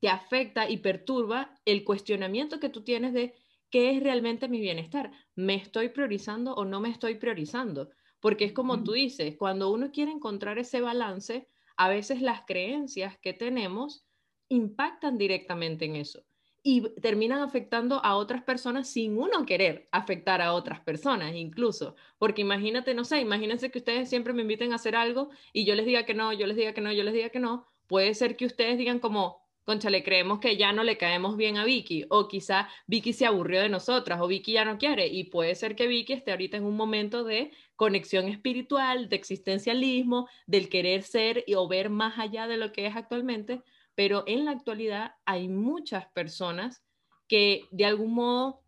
te 0.00 0.08
afecta 0.08 0.70
y 0.70 0.76
perturba 0.76 1.58
el 1.64 1.82
cuestionamiento 1.82 2.60
que 2.60 2.68
tú 2.68 2.84
tienes 2.84 3.12
de 3.12 3.34
qué 3.70 3.90
es 3.90 4.02
realmente 4.02 4.48
mi 4.48 4.60
bienestar. 4.60 5.10
¿Me 5.34 5.56
estoy 5.56 5.88
priorizando 5.88 6.54
o 6.54 6.64
no 6.64 6.80
me 6.80 6.90
estoy 6.90 7.16
priorizando? 7.16 7.90
Porque 8.20 8.44
es 8.44 8.52
como 8.52 8.84
tú 8.84 8.92
dices, 8.92 9.36
cuando 9.36 9.72
uno 9.72 9.90
quiere 9.90 10.12
encontrar 10.12 10.58
ese 10.58 10.80
balance, 10.80 11.48
a 11.76 11.88
veces 11.88 12.22
las 12.22 12.42
creencias 12.46 13.18
que 13.18 13.32
tenemos 13.32 14.06
impactan 14.48 15.18
directamente 15.18 15.86
en 15.86 15.96
eso 15.96 16.24
y 16.66 16.80
terminan 17.02 17.42
afectando 17.42 18.02
a 18.02 18.16
otras 18.16 18.42
personas 18.42 18.88
sin 18.88 19.18
uno 19.18 19.44
querer 19.44 19.86
afectar 19.92 20.40
a 20.40 20.54
otras 20.54 20.80
personas 20.80 21.34
incluso. 21.34 21.94
Porque 22.18 22.40
imagínate, 22.40 22.94
no 22.94 23.04
sé, 23.04 23.20
imagínense 23.20 23.70
que 23.70 23.78
ustedes 23.78 24.08
siempre 24.08 24.32
me 24.32 24.42
inviten 24.42 24.72
a 24.72 24.76
hacer 24.76 24.96
algo 24.96 25.28
y 25.52 25.66
yo 25.66 25.74
les 25.74 25.84
diga 25.84 26.06
que 26.06 26.14
no, 26.14 26.32
yo 26.32 26.46
les 26.46 26.56
diga 26.56 26.72
que 26.72 26.80
no, 26.80 26.90
yo 26.90 27.04
les 27.04 27.12
diga 27.12 27.28
que 27.28 27.38
no. 27.38 27.66
Puede 27.86 28.14
ser 28.14 28.36
que 28.36 28.46
ustedes 28.46 28.78
digan 28.78 28.98
como, 28.98 29.42
concha, 29.64 29.90
le 29.90 30.02
creemos 30.02 30.38
que 30.40 30.56
ya 30.56 30.72
no 30.72 30.84
le 30.84 30.96
caemos 30.96 31.36
bien 31.36 31.58
a 31.58 31.66
Vicky, 31.66 32.06
o 32.08 32.28
quizá 32.28 32.70
Vicky 32.86 33.12
se 33.12 33.26
aburrió 33.26 33.60
de 33.60 33.68
nosotras, 33.68 34.18
o 34.22 34.26
Vicky 34.26 34.52
ya 34.52 34.64
no 34.64 34.78
quiere, 34.78 35.08
y 35.08 35.24
puede 35.24 35.54
ser 35.56 35.76
que 35.76 35.86
Vicky 35.86 36.14
esté 36.14 36.30
ahorita 36.30 36.56
en 36.56 36.64
un 36.64 36.76
momento 36.76 37.24
de 37.24 37.50
conexión 37.76 38.26
espiritual, 38.28 39.10
de 39.10 39.16
existencialismo, 39.16 40.28
del 40.46 40.70
querer 40.70 41.02
ser 41.02 41.44
y, 41.46 41.54
o 41.56 41.68
ver 41.68 41.90
más 41.90 42.18
allá 42.18 42.46
de 42.46 42.56
lo 42.56 42.72
que 42.72 42.86
es 42.86 42.96
actualmente, 42.96 43.62
pero 43.94 44.24
en 44.26 44.44
la 44.44 44.52
actualidad 44.52 45.14
hay 45.24 45.48
muchas 45.48 46.06
personas 46.12 46.82
que 47.28 47.62
de 47.70 47.84
algún 47.84 48.14
modo 48.14 48.62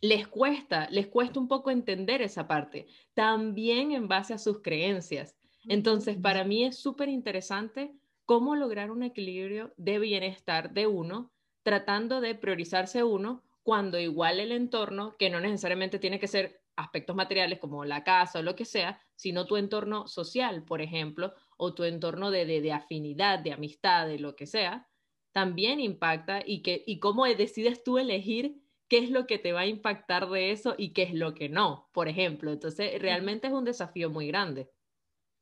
les 0.00 0.28
cuesta, 0.28 0.88
les 0.90 1.06
cuesta 1.06 1.40
un 1.40 1.48
poco 1.48 1.70
entender 1.70 2.20
esa 2.20 2.46
parte, 2.46 2.86
también 3.14 3.92
en 3.92 4.08
base 4.08 4.34
a 4.34 4.38
sus 4.38 4.60
creencias. 4.60 5.34
Entonces, 5.66 6.18
para 6.18 6.44
mí 6.44 6.64
es 6.64 6.76
súper 6.76 7.08
interesante 7.08 7.94
cómo 8.26 8.54
lograr 8.54 8.90
un 8.90 9.02
equilibrio 9.02 9.72
de 9.76 9.98
bienestar 9.98 10.72
de 10.74 10.86
uno, 10.86 11.32
tratando 11.62 12.20
de 12.20 12.34
priorizarse 12.34 13.02
uno 13.02 13.42
cuando 13.62 13.98
igual 13.98 14.40
el 14.40 14.52
entorno, 14.52 15.16
que 15.18 15.30
no 15.30 15.40
necesariamente 15.40 15.98
tiene 15.98 16.20
que 16.20 16.28
ser 16.28 16.60
aspectos 16.76 17.14
materiales 17.16 17.58
como 17.58 17.84
la 17.84 18.04
casa 18.04 18.38
o 18.38 18.42
lo 18.42 18.56
que 18.56 18.64
sea, 18.64 19.00
sino 19.14 19.46
tu 19.46 19.56
entorno 19.56 20.06
social, 20.06 20.64
por 20.64 20.80
ejemplo, 20.80 21.34
o 21.56 21.74
tu 21.74 21.84
entorno 21.84 22.30
de, 22.30 22.46
de, 22.46 22.72
afinidad, 22.72 23.38
de 23.38 23.52
amistad, 23.52 24.06
de 24.06 24.18
lo 24.18 24.36
que 24.36 24.46
sea, 24.46 24.88
también 25.32 25.80
impacta 25.80 26.42
y, 26.44 26.62
que, 26.62 26.82
y 26.86 26.98
cómo 26.98 27.26
decides 27.26 27.82
tú 27.84 27.98
elegir 27.98 28.60
qué 28.88 28.98
es 28.98 29.10
lo 29.10 29.26
que 29.26 29.38
te 29.38 29.52
va 29.52 29.60
a 29.60 29.66
impactar 29.66 30.28
de 30.28 30.50
eso 30.50 30.74
y 30.76 30.92
qué 30.92 31.04
es 31.04 31.14
lo 31.14 31.34
que 31.34 31.48
no, 31.48 31.90
por 31.92 32.08
ejemplo. 32.08 32.52
Entonces, 32.52 33.00
realmente 33.00 33.46
es 33.46 33.52
un 33.52 33.64
desafío 33.64 34.10
muy 34.10 34.28
grande. 34.28 34.70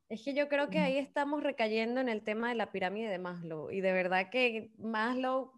Es 0.08 0.22
que 0.22 0.34
yo 0.34 0.48
creo 0.48 0.68
que 0.68 0.78
ahí 0.78 0.98
estamos 0.98 1.42
recayendo 1.42 2.00
en 2.00 2.08
el 2.10 2.22
tema 2.22 2.50
de 2.50 2.54
la 2.54 2.70
pirámide 2.70 3.08
de 3.08 3.18
Maslow 3.18 3.70
y 3.70 3.80
de 3.80 3.92
verdad 3.92 4.28
que 4.30 4.70
Maslow 4.76 5.52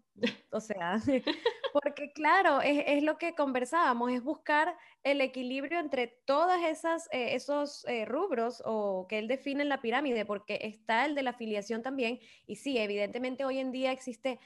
o 0.51 0.59
sea, 0.59 0.97
porque 1.75 2.13
claro, 2.13 2.61
es, 2.61 3.03
lo 3.03 3.17
que 3.17 3.35
conversábamos, 3.35 4.09
es 4.13 4.23
buscar 4.23 4.77
el 5.03 5.19
equilibrio 5.19 5.77
entre 5.77 6.07
todas 6.07 6.63
esas 6.63 7.09
eh, 7.11 7.35
esos 7.35 7.83
eh, 7.89 8.05
rubros 8.05 8.63
o 8.65 9.07
que 9.09 9.19
él 9.19 9.27
define 9.27 9.63
en 9.63 9.67
la 9.67 9.81
pirámide, 9.81 10.23
porque 10.23 10.57
está 10.61 11.05
el 11.05 11.15
de 11.15 11.23
la 11.23 11.31
afiliación 11.31 11.81
también, 11.81 12.21
y 12.47 12.55
sí, 12.55 12.77
evidentemente 12.77 13.43
hoy 13.43 13.59
en 13.59 13.73
día 13.73 13.91
existe 13.91 14.39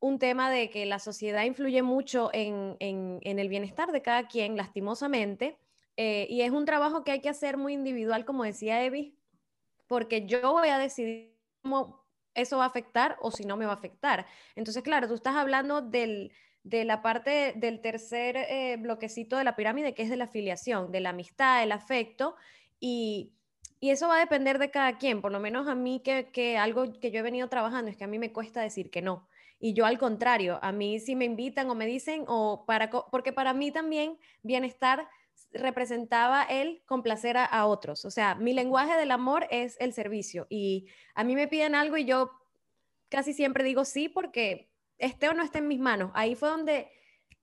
un 0.00 0.18
tema 0.18 0.50
de 0.50 0.70
que 0.70 0.86
la 0.86 0.98
sociedad 0.98 1.44
influye 1.44 1.82
mucho 1.82 2.30
en, 2.32 2.78
el 2.80 3.48
bienestar 3.50 3.92
de 3.92 4.00
cada 4.00 4.26
quien, 4.26 4.56
lastimosamente, 4.56 5.58
eh, 5.98 6.26
y 6.30 6.40
es 6.40 6.52
un 6.52 6.64
trabajo 6.64 7.04
que 7.04 7.12
hay 7.12 7.20
que 7.20 7.28
hacer 7.28 7.58
muy 7.58 7.74
individual, 7.74 8.24
como 8.24 8.44
decía 8.44 8.82
Evi, 8.82 9.14
porque 9.88 10.24
yo 10.24 10.52
voy 10.52 10.70
a 10.70 10.78
decidir 10.78 11.36
cómo 11.60 12.06
eso 12.34 12.56
va 12.56 12.64
a 12.64 12.68
afectar 12.68 13.18
o 13.20 13.30
si 13.30 13.44
no 13.44 13.58
me 13.58 13.66
va 13.66 13.72
a 13.72 13.76
afectar. 13.76 14.24
Entonces, 14.56 14.82
claro, 14.82 15.06
tú 15.06 15.12
estás 15.12 15.36
hablando 15.36 15.82
del, 15.82 16.32
de 16.64 16.84
la 16.84 17.02
parte 17.02 17.54
del 17.56 17.80
tercer 17.80 18.36
eh, 18.36 18.76
bloquecito 18.78 19.36
de 19.36 19.44
la 19.44 19.56
pirámide, 19.56 19.94
que 19.94 20.02
es 20.02 20.10
de 20.10 20.16
la 20.16 20.24
afiliación, 20.24 20.92
de 20.92 21.00
la 21.00 21.10
amistad, 21.10 21.62
el 21.62 21.72
afecto, 21.72 22.36
y, 22.78 23.32
y, 23.80 23.90
eso 23.90 24.08
va 24.08 24.16
a 24.16 24.20
depender 24.20 24.58
de 24.58 24.70
cada 24.70 24.98
quien. 24.98 25.20
Por 25.20 25.32
lo 25.32 25.40
menos 25.40 25.68
a 25.68 25.74
mí, 25.74 26.00
que, 26.04 26.30
que 26.32 26.58
algo 26.58 26.98
que 27.00 27.10
yo 27.10 27.20
he 27.20 27.22
venido 27.22 27.48
trabajando 27.48 27.90
es 27.90 27.96
que 27.96 28.04
a 28.04 28.08
mí 28.08 28.18
me 28.18 28.32
cuesta 28.32 28.60
decir 28.60 28.90
que 28.90 29.02
no. 29.02 29.28
Y 29.64 29.74
yo 29.74 29.86
al 29.86 29.96
contrario, 29.96 30.58
a 30.60 30.72
mí 30.72 30.98
si 30.98 31.14
me 31.14 31.24
invitan 31.24 31.70
o 31.70 31.76
me 31.76 31.86
dicen, 31.86 32.24
o 32.26 32.64
para, 32.66 32.90
porque 32.90 33.32
para 33.32 33.54
mí 33.54 33.70
también 33.70 34.18
bienestar 34.42 35.08
representaba 35.52 36.42
el 36.42 36.82
complacer 36.84 37.36
a, 37.36 37.66
otros. 37.66 38.04
O 38.04 38.10
sea, 38.10 38.34
mi 38.34 38.54
lenguaje 38.54 38.96
del 38.96 39.12
amor 39.12 39.46
es 39.50 39.76
el 39.80 39.92
servicio 39.92 40.48
y 40.50 40.88
a 41.14 41.22
mí 41.22 41.36
me 41.36 41.46
piden 41.46 41.76
algo 41.76 41.96
y 41.96 42.04
yo 42.04 42.32
casi 43.08 43.32
siempre 43.32 43.62
digo 43.62 43.84
sí 43.84 44.08
porque 44.08 44.71
esté 45.02 45.28
o 45.28 45.34
no 45.34 45.42
esté 45.42 45.58
en 45.58 45.68
mis 45.68 45.80
manos. 45.80 46.10
Ahí 46.14 46.34
fue 46.34 46.48
donde 46.48 46.90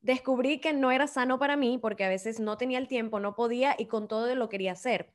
descubrí 0.01 0.60
que 0.60 0.74
no 0.74 0.92
era 0.92 1.08
sano 1.08 1.39
para 1.39 1.58
mí 1.58 1.78
porque 1.78 2.06
a 2.06 2.10
veces 2.10 2.39
no 2.39 2.58
tenía 2.58 2.80
el 2.80 2.88
tiempo, 2.88 3.20
no 3.20 3.36
podía 3.36 3.75
y 3.78 3.86
con 3.88 4.08
todo 4.08 4.34
lo 4.36 4.50
quería 4.50 4.72
hacer. 4.72 5.13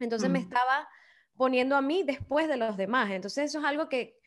Entonces 0.00 0.30
me 0.30 0.38
estaba 0.38 0.88
poniendo 1.36 1.76
a 1.76 1.82
mí 1.82 2.02
después 2.02 2.48
de 2.48 2.56
los 2.56 2.76
demás. 2.76 3.10
Entonces 3.10 3.46
eso 3.46 3.60
es 3.60 3.64
algo 3.64 3.88
que 3.88 4.18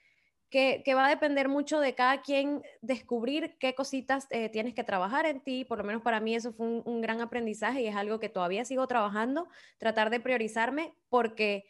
que, 0.51 0.93
va 0.93 1.05
a 1.05 1.10
depender 1.10 1.48
mucho 1.48 1.79
de 1.79 1.96
cada 1.96 2.22
quien 2.22 2.62
descubrir 2.81 3.55
qué 3.58 3.74
cositas 3.74 4.27
eh, 4.29 4.50
tienes 4.50 4.74
que 4.74 4.84
trabajar 4.84 5.25
en 5.25 5.39
ti. 5.39 5.63
Por 5.63 5.77
lo 5.77 5.86
menos 5.86 6.01
para 6.01 6.20
mí 6.20 6.36
eso 6.36 6.51
fue 6.51 6.67
un, 6.67 7.01
gran 7.01 7.22
aprendizaje 7.22 7.81
y 7.81 7.88
es 7.88 7.96
algo 7.96 8.20
que 8.20 8.27
todavía 8.27 8.65
sigo 8.65 8.86
trabajando, 8.86 9.48
tratar 9.77 10.10
de 10.10 10.20
priorizarme 10.20 10.93
porque 11.10 11.63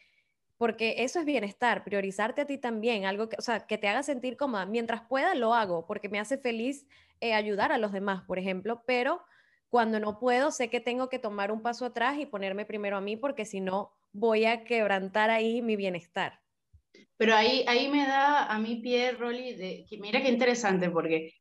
porque 0.62 0.94
eso 1.00 1.18
es 1.18 1.26
bienestar, 1.26 1.84
priorizarte 1.84 2.42
a 2.42 2.46
ti 2.46 2.60
también, 2.60 3.06
algo 3.06 3.28
que, 3.30 3.36
o 3.40 3.42
sea, 3.42 3.66
que 3.66 3.80
te 3.80 3.88
haga 3.88 4.04
sentir 4.04 4.38
cómoda. 4.38 4.68
Mientras 4.68 5.02
pueda, 5.02 5.34
lo 5.34 5.56
hago, 5.56 5.88
porque 5.88 6.08
me 6.08 6.20
hace 6.20 6.38
feliz 6.38 6.86
eh, 7.20 7.34
ayudar 7.34 7.72
a 7.72 7.80
los 7.80 7.92
demás, 7.92 8.22
por 8.26 8.38
ejemplo, 8.38 8.84
pero 8.86 9.24
cuando 9.70 10.00
no 10.00 10.20
puedo, 10.20 10.52
sé 10.52 10.70
que 10.70 10.80
tengo 10.80 11.10
que 11.10 11.18
tomar 11.18 11.52
un 11.52 11.64
paso 11.64 11.86
atrás 11.86 12.20
y 12.20 12.28
ponerme 12.28 12.64
primero 12.68 12.96
a 12.96 13.02
mí, 13.02 13.18
porque 13.18 13.44
si 13.44 13.60
no, 13.60 13.92
voy 14.14 14.46
a 14.46 14.64
quebrantar 14.64 15.32
ahí 15.32 15.64
mi 15.64 15.76
bienestar. 15.76 16.40
Pero 17.18 17.34
ahí, 17.34 17.66
ahí 17.68 17.90
me 17.90 18.06
da 18.06 18.46
a 18.46 18.60
mí 18.60 18.76
pie, 18.84 19.14
Rolly, 19.14 19.56
de 19.56 19.88
que 19.90 19.98
mira 19.98 20.22
qué 20.22 20.30
interesante, 20.30 20.92
porque, 20.92 21.34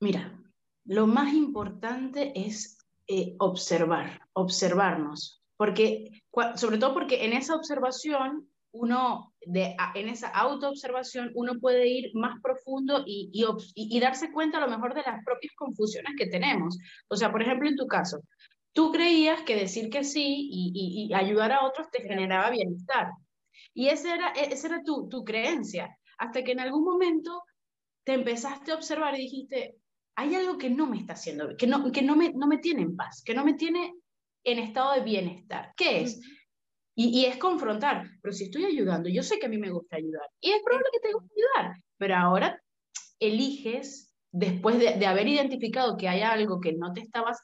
mira, 0.00 0.42
lo 0.86 1.06
más 1.06 1.34
importante 1.34 2.32
es 2.34 2.78
eh, 3.08 3.34
observar, 3.40 4.22
observarnos, 4.32 5.44
porque, 5.58 6.22
sobre 6.56 6.78
todo 6.78 6.94
porque 6.94 7.24
en 7.24 7.32
esa 7.32 7.54
observación, 7.54 8.48
uno, 8.72 9.32
de, 9.46 9.74
en 9.94 10.08
esa 10.08 10.28
autoobservación, 10.28 11.30
uno 11.34 11.58
puede 11.60 11.88
ir 11.88 12.10
más 12.14 12.40
profundo 12.42 13.02
y, 13.06 13.30
y, 13.32 13.44
y, 13.74 14.00
darse 14.00 14.30
cuenta 14.32 14.58
a 14.58 14.60
lo 14.60 14.68
mejor 14.68 14.94
de 14.94 15.02
las 15.02 15.24
propias 15.24 15.54
confusiones 15.54 16.12
que 16.18 16.26
tenemos. 16.26 16.78
O 17.08 17.16
sea, 17.16 17.32
por 17.32 17.42
ejemplo, 17.42 17.68
en 17.68 17.76
tu 17.76 17.86
caso, 17.86 18.20
tú 18.72 18.92
creías 18.92 19.42
que 19.42 19.56
decir 19.56 19.88
que 19.88 20.04
sí 20.04 20.48
y, 20.50 21.08
y 21.08 21.14
ayudar 21.14 21.52
a 21.52 21.64
otros 21.64 21.90
te 21.90 22.02
generaba 22.02 22.50
bienestar. 22.50 23.08
Y 23.72 23.88
esa 23.88 24.14
era, 24.14 24.32
e, 24.32 24.52
esa 24.52 24.68
era 24.68 24.82
tu, 24.82 25.08
tu 25.08 25.24
creencia, 25.24 25.96
hasta 26.18 26.42
que 26.44 26.52
en 26.52 26.60
algún 26.60 26.84
momento 26.84 27.42
te 28.04 28.14
empezaste 28.14 28.72
a 28.72 28.76
observar 28.76 29.14
y 29.14 29.22
dijiste, 29.22 29.76
hay 30.16 30.34
algo 30.34 30.56
que 30.56 30.70
no 30.70 30.86
me 30.86 30.98
está 30.98 31.14
haciendo, 31.14 31.56
que 31.56 31.66
no, 31.66 31.90
que 31.92 32.02
no, 32.02 32.16
me, 32.16 32.32
no 32.32 32.46
me 32.46 32.58
tiene 32.58 32.82
en 32.82 32.96
paz, 32.96 33.22
que 33.24 33.34
no 33.34 33.44
me 33.44 33.54
tiene 33.54 33.94
en 34.46 34.58
estado 34.58 34.94
de 34.94 35.00
bienestar. 35.00 35.72
¿Qué 35.76 36.02
es? 36.02 36.20
Y, 36.94 37.20
y, 37.20 37.26
es 37.26 37.36
confrontar, 37.36 38.08
pero 38.22 38.32
si 38.32 38.44
estoy 38.44 38.64
ayudando, 38.64 39.10
yo 39.10 39.22
sé 39.22 39.38
que 39.38 39.46
a 39.46 39.50
mí 39.50 39.58
me 39.58 39.70
gusta 39.70 39.96
ayudar, 39.96 40.30
y 40.40 40.52
es 40.52 40.62
probable 40.64 40.88
que 40.92 41.00
te 41.00 41.12
guste 41.12 41.34
ayudar, 41.36 41.76
pero 41.98 42.16
ahora 42.16 42.62
eliges, 43.20 44.14
después 44.32 44.78
de, 44.78 44.94
de 44.94 45.06
haber 45.06 45.28
identificado 45.28 45.98
que 45.98 46.08
hay 46.08 46.22
algo 46.22 46.58
que 46.58 46.72
no 46.72 46.94
te 46.94 47.02
estabas 47.02 47.38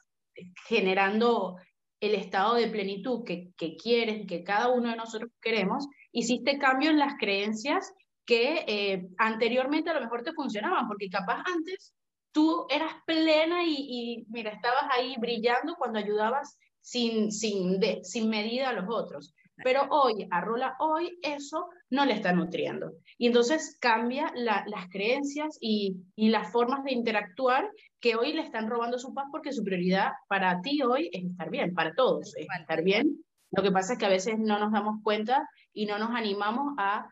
generando 0.67 1.57
el 1.99 2.15
estado 2.15 2.55
de 2.55 2.67
plenitud 2.67 3.23
que, 3.23 3.51
que 3.55 3.75
quieres, 3.75 4.25
que 4.27 4.43
cada 4.43 4.69
uno 4.69 4.89
de 4.89 4.95
nosotros 4.95 5.31
queremos, 5.39 5.87
hiciste 6.11 6.57
cambio 6.57 6.89
en 6.89 6.99
las 6.99 7.13
creencias 7.19 7.93
que 8.25 8.65
eh, 8.67 9.07
anteriormente 9.17 9.89
a 9.89 9.93
lo 9.93 10.01
mejor 10.01 10.23
te 10.23 10.33
funcionaban, 10.33 10.87
porque 10.87 11.09
capaz 11.09 11.43
antes 11.45 11.93
tú 12.31 12.65
eras 12.69 12.93
plena 13.05 13.63
y, 13.63 14.25
mira, 14.29 14.51
estabas 14.51 14.85
ahí 14.91 15.15
brillando 15.19 15.75
cuando 15.77 15.99
ayudabas 15.99 16.57
sin, 16.83 17.31
sin, 17.31 17.79
sin 18.03 18.29
medida 18.29 18.69
a 18.69 18.73
los 18.73 18.85
otros. 18.87 19.33
Pero 19.55 19.87
hoy, 19.89 20.27
a 20.31 20.41
Rola, 20.41 20.75
hoy 20.79 21.17
eso 21.21 21.69
no 21.89 22.05
le 22.05 22.13
está 22.13 22.33
nutriendo. 22.33 22.93
Y 23.17 23.27
entonces 23.27 23.77
cambia 23.79 24.31
las 24.35 24.89
creencias 24.89 25.57
y, 25.61 25.95
y, 26.15 26.29
las 26.29 26.51
formas 26.51 26.83
de 26.83 26.91
interactuar 26.91 27.69
que 27.99 28.15
hoy 28.15 28.33
le 28.33 28.41
están 28.41 28.67
robando 28.67 28.97
su 28.97 29.13
paz 29.13 29.25
porque 29.31 29.53
su 29.53 29.63
prioridad 29.63 30.11
para 30.27 30.61
ti 30.61 30.81
hoy 30.81 31.09
es 31.13 31.23
estar 31.23 31.49
bien, 31.49 31.73
para 31.73 31.93
todos 31.93 32.35
es 32.35 32.47
estar 32.59 32.83
bien. 32.83 33.23
Lo 33.51 33.61
que 33.61 33.71
pasa 33.71 33.93
es 33.93 33.99
que 33.99 34.07
a 34.07 34.09
veces 34.09 34.39
no 34.39 34.59
nos 34.59 34.71
damos 34.71 35.01
cuenta 35.03 35.47
y 35.71 35.85
no 35.85 35.99
nos 35.99 36.09
animamos 36.09 36.73
a 36.79 37.07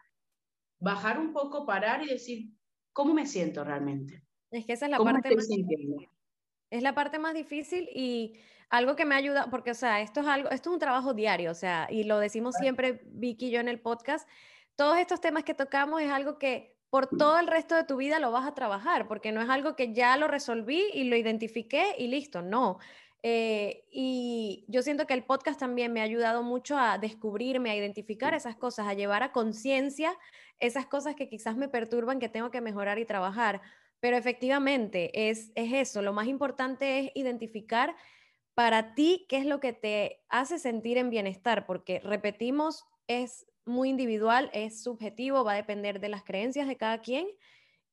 bajar 0.79 1.19
un 1.19 1.31
poco, 1.31 1.65
parar 1.65 2.03
y 2.03 2.07
decir, 2.07 2.49
¿cómo 2.91 3.13
me 3.13 3.27
siento 3.27 3.63
realmente? 3.63 4.23
Es 4.49 4.65
que 4.65 4.73
esa 4.73 4.85
es 4.85 4.91
la 4.91 4.97
parte 4.97 5.35
más 5.35 5.47
Es 6.71 6.81
la 6.81 6.95
parte 6.95 7.19
más 7.19 7.35
difícil 7.35 7.87
y 7.93 8.39
algo 8.69 8.95
que 8.95 9.05
me 9.05 9.15
ayuda, 9.15 9.47
porque, 9.51 9.71
o 9.71 9.75
sea, 9.75 10.01
esto 10.01 10.21
es 10.21 10.27
algo, 10.27 10.49
esto 10.49 10.69
es 10.69 10.73
un 10.73 10.79
trabajo 10.79 11.13
diario, 11.13 11.51
o 11.51 11.55
sea, 11.55 11.87
y 11.91 12.05
lo 12.05 12.17
decimos 12.17 12.55
siempre 12.55 13.01
Vicky 13.05 13.47
y 13.47 13.51
yo 13.51 13.59
en 13.59 13.67
el 13.67 13.79
podcast, 13.79 14.27
todos 14.75 14.97
estos 14.97 15.21
temas 15.21 15.43
que 15.43 15.53
tocamos 15.53 16.01
es 16.01 16.09
algo 16.09 16.39
que 16.39 16.77
por 16.89 17.07
todo 17.07 17.37
el 17.39 17.47
resto 17.47 17.75
de 17.75 17.83
tu 17.83 17.97
vida 17.97 18.19
lo 18.19 18.31
vas 18.31 18.47
a 18.47 18.53
trabajar, 18.53 19.07
porque 19.07 19.31
no 19.31 19.41
es 19.41 19.49
algo 19.49 19.75
que 19.75 19.93
ya 19.93 20.17
lo 20.17 20.27
resolví 20.27 20.83
y 20.93 21.05
lo 21.05 21.15
identifiqué 21.15 21.95
y 21.97 22.07
listo, 22.07 22.41
no. 22.41 22.79
Eh, 23.23 23.85
y 23.91 24.65
yo 24.67 24.81
siento 24.81 25.05
que 25.05 25.13
el 25.13 25.23
podcast 25.23 25.59
también 25.59 25.93
me 25.93 26.01
ha 26.01 26.03
ayudado 26.03 26.41
mucho 26.41 26.77
a 26.77 26.97
descubrirme, 26.97 27.69
a 27.69 27.75
identificar 27.75 28.33
esas 28.33 28.55
cosas, 28.55 28.87
a 28.87 28.93
llevar 28.93 29.21
a 29.21 29.31
conciencia 29.31 30.17
esas 30.59 30.85
cosas 30.85 31.15
que 31.15 31.27
quizás 31.27 31.55
me 31.55 31.67
perturban, 31.67 32.19
que 32.19 32.29
tengo 32.29 32.51
que 32.51 32.61
mejorar 32.61 32.99
y 32.99 33.05
trabajar. 33.05 33.61
Pero 34.01 34.17
efectivamente 34.17 35.29
es, 35.29 35.51
es 35.55 35.71
eso, 35.71 36.01
lo 36.01 36.11
más 36.11 36.27
importante 36.27 36.99
es 36.99 37.11
identificar 37.15 37.95
para 38.53 38.93
ti 38.93 39.25
qué 39.29 39.37
es 39.37 39.45
lo 39.45 39.59
que 39.59 39.71
te 39.71 40.21
hace 40.27 40.59
sentir 40.59 40.97
en 40.97 41.09
bienestar, 41.09 41.65
porque 41.65 42.01
repetimos, 42.01 42.83
es 43.07 43.45
muy 43.65 43.89
individual, 43.89 44.49
es 44.53 44.83
subjetivo, 44.83 45.43
va 45.43 45.53
a 45.53 45.55
depender 45.55 45.99
de 45.99 46.09
las 46.09 46.23
creencias 46.23 46.67
de 46.67 46.77
cada 46.77 46.99
quien. 46.99 47.27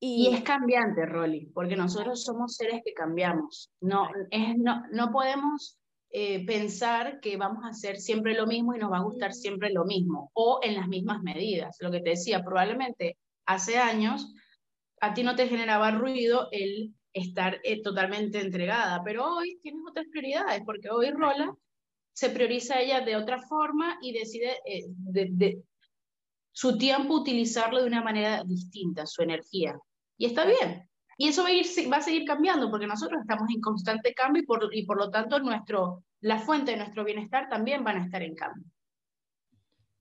Y, 0.01 0.33
es 0.33 0.43
cambiante, 0.43 1.07
Rolly, 1.07 1.47
porque 1.55 1.77
nosotros 1.77 2.25
somos 2.25 2.57
seres 2.57 2.83
que 2.85 2.93
cambiamos. 2.95 3.71
No, 3.81 4.09
es, 4.31 4.57
no, 4.57 4.83
no 4.93 5.11
podemos 5.11 5.79
eh, 6.11 6.47
pensar 6.47 7.21
que 7.21 7.37
vamos 7.37 7.65
a 7.65 7.69
hacer 7.69 7.99
siempre 7.99 8.35
lo 8.35 8.47
mismo 8.47 8.75
y 8.75 8.79
nos 8.79 8.91
va 8.91 8.99
a 8.99 9.03
gustar 9.03 9.35
siempre 9.35 9.71
lo 9.71 9.85
mismo 9.85 10.31
o 10.35 10.61
en 10.63 10.75
las 10.75 10.89
mismas 10.89 11.23
medidas. 11.23 11.77
Lo 11.81 11.91
que 11.91 12.01
te 12.01 12.11
decía, 12.11 12.43
probablemente 12.43 13.19
hace 13.45 13.79
años 13.79 14.33
a 15.01 15.15
ti 15.15 15.23
no 15.23 15.37
te 15.37 15.49
generaba 15.49 15.91
ruido 15.91 16.49
el 16.53 16.95
estar 17.13 17.61
eh, 17.65 17.83
totalmente 17.83 18.41
entregada, 18.41 19.03
pero 19.05 19.25
hoy 19.37 19.59
tienes 19.63 19.83
otras 19.89 20.07
prioridades, 20.11 20.63
porque 20.65 20.91
hoy 20.91 21.11
Rola 21.11 21.55
se 22.13 22.31
prioriza 22.31 22.81
ella 22.81 23.01
de 23.01 23.17
otra 23.17 23.41
forma 23.43 23.99
y 24.03 24.13
decide 24.13 24.59
eh, 24.65 24.85
de, 24.89 25.63
su 26.53 26.77
tiempo 26.77 27.15
utilizarlo 27.15 27.81
de 27.81 27.87
una 27.87 28.03
manera 28.03 28.43
distinta, 28.45 29.07
su 29.07 29.23
energía. 29.23 29.79
Y 30.17 30.27
está 30.27 30.45
bien. 30.45 30.89
Y 31.17 31.29
eso 31.29 31.43
va 31.43 31.49
a, 31.49 31.53
ir, 31.53 31.67
va 31.93 31.99
a 31.99 32.03
seguir 32.03 32.25
cambiando 32.25 32.71
porque 32.71 32.87
nosotros 32.87 33.21
estamos 33.21 33.49
en 33.55 33.61
constante 33.61 34.15
cambio 34.15 34.43
y 34.43 34.47
por, 34.47 34.69
y 34.73 34.85
por 34.85 34.99
lo 34.99 35.11
tanto 35.11 35.39
nuestro, 35.41 36.05
la 36.21 36.39
fuente 36.39 36.73
de 36.73 36.79
nuestro 36.79 37.05
bienestar 37.05 37.49
también 37.49 37.85
van 37.85 37.99
a 37.99 38.05
estar 38.05 38.23
en 38.23 38.35
cambio. 38.35 38.65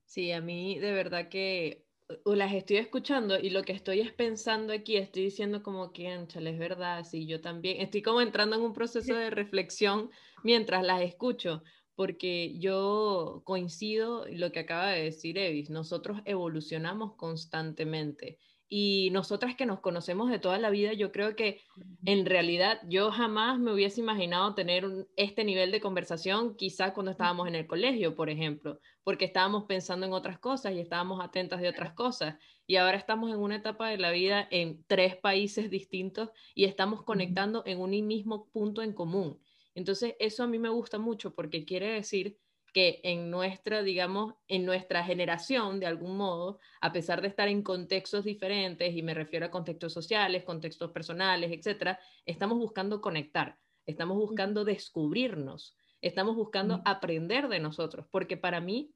Sí, 0.04 0.32
a 0.32 0.40
mí 0.40 0.78
de 0.78 0.92
verdad 0.92 1.28
que 1.28 1.84
las 2.24 2.52
estoy 2.54 2.78
escuchando 2.78 3.38
y 3.38 3.50
lo 3.50 3.62
que 3.62 3.72
estoy 3.72 4.00
es 4.00 4.12
pensando 4.12 4.72
aquí, 4.72 4.96
estoy 4.96 5.24
diciendo 5.24 5.62
como 5.62 5.92
que, 5.92 6.24
chale, 6.26 6.50
es 6.50 6.58
verdad, 6.58 7.04
sí, 7.04 7.26
yo 7.26 7.40
también, 7.40 7.80
estoy 7.80 8.02
como 8.02 8.20
entrando 8.20 8.56
en 8.56 8.62
un 8.62 8.72
proceso 8.72 9.14
de 9.14 9.30
reflexión 9.30 10.10
mientras 10.42 10.84
las 10.84 11.02
escucho, 11.02 11.62
porque 11.94 12.58
yo 12.58 13.42
coincido 13.44 14.24
lo 14.30 14.52
que 14.52 14.60
acaba 14.60 14.90
de 14.90 15.04
decir 15.04 15.36
Evis, 15.36 15.68
nosotros 15.68 16.20
evolucionamos 16.24 17.16
constantemente 17.16 18.38
y 18.68 19.08
nosotras 19.12 19.56
que 19.56 19.64
nos 19.64 19.80
conocemos 19.80 20.30
de 20.30 20.38
toda 20.38 20.58
la 20.58 20.68
vida, 20.68 20.92
yo 20.92 21.10
creo 21.10 21.34
que 21.34 21.62
en 22.04 22.26
realidad 22.26 22.80
yo 22.86 23.10
jamás 23.10 23.58
me 23.58 23.72
hubiese 23.72 24.00
imaginado 24.00 24.54
tener 24.54 24.84
este 25.16 25.42
nivel 25.44 25.70
de 25.70 25.80
conversación, 25.80 26.54
quizás 26.54 26.92
cuando 26.92 27.10
estábamos 27.10 27.48
en 27.48 27.54
el 27.54 27.66
colegio, 27.66 28.14
por 28.14 28.28
ejemplo, 28.28 28.78
porque 29.04 29.24
estábamos 29.24 29.64
pensando 29.64 30.04
en 30.04 30.12
otras 30.12 30.38
cosas 30.38 30.74
y 30.74 30.80
estábamos 30.80 31.24
atentas 31.24 31.62
de 31.62 31.68
otras 31.68 31.94
cosas. 31.94 32.36
Y 32.66 32.76
ahora 32.76 32.98
estamos 32.98 33.30
en 33.30 33.38
una 33.38 33.56
etapa 33.56 33.88
de 33.88 33.96
la 33.96 34.10
vida 34.10 34.46
en 34.50 34.84
tres 34.86 35.16
países 35.16 35.70
distintos 35.70 36.28
y 36.54 36.64
estamos 36.64 37.02
conectando 37.04 37.62
en 37.64 37.80
un 37.80 37.90
mismo 38.06 38.50
punto 38.50 38.82
en 38.82 38.92
común. 38.92 39.40
Entonces, 39.74 40.14
eso 40.18 40.42
a 40.42 40.46
mí 40.46 40.58
me 40.58 40.68
gusta 40.68 40.98
mucho 40.98 41.34
porque 41.34 41.64
quiere 41.64 41.86
decir 41.92 42.36
que 42.72 43.00
en 43.02 43.30
nuestra, 43.30 43.82
digamos, 43.82 44.34
en 44.46 44.64
nuestra 44.64 45.04
generación, 45.04 45.80
de 45.80 45.86
algún 45.86 46.16
modo, 46.16 46.58
a 46.80 46.92
pesar 46.92 47.22
de 47.22 47.28
estar 47.28 47.48
en 47.48 47.62
contextos 47.62 48.24
diferentes, 48.24 48.94
y 48.94 49.02
me 49.02 49.14
refiero 49.14 49.46
a 49.46 49.50
contextos 49.50 49.92
sociales, 49.92 50.44
contextos 50.44 50.90
personales, 50.90 51.50
etcétera, 51.52 51.98
estamos 52.26 52.58
buscando 52.58 53.00
conectar, 53.00 53.58
estamos 53.86 54.16
buscando 54.16 54.64
descubrirnos, 54.64 55.76
estamos 56.00 56.36
buscando 56.36 56.82
aprender 56.84 57.48
de 57.48 57.60
nosotros, 57.60 58.06
porque 58.10 58.36
para 58.36 58.60
mí, 58.60 58.92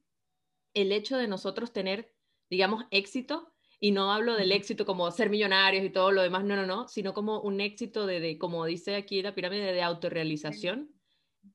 el 0.74 0.92
hecho 0.92 1.16
de 1.18 1.28
nosotros 1.28 1.72
tener, 1.72 2.12
digamos, 2.48 2.84
éxito 2.90 3.52
y 3.80 3.90
no 3.90 4.12
hablo 4.12 4.36
del 4.36 4.52
éxito 4.52 4.86
como 4.86 5.10
ser 5.10 5.28
millonarios 5.28 5.84
y 5.84 5.90
todo 5.90 6.12
lo 6.12 6.22
demás, 6.22 6.44
no, 6.44 6.54
no, 6.54 6.66
no, 6.66 6.86
sino 6.88 7.12
como 7.12 7.40
un 7.40 7.60
éxito 7.60 8.06
de, 8.06 8.38
como 8.38 8.64
dice 8.64 8.94
aquí 8.94 9.22
la 9.22 9.34
pirámide, 9.34 9.72
de 9.72 9.82
autorrealización. 9.82 10.88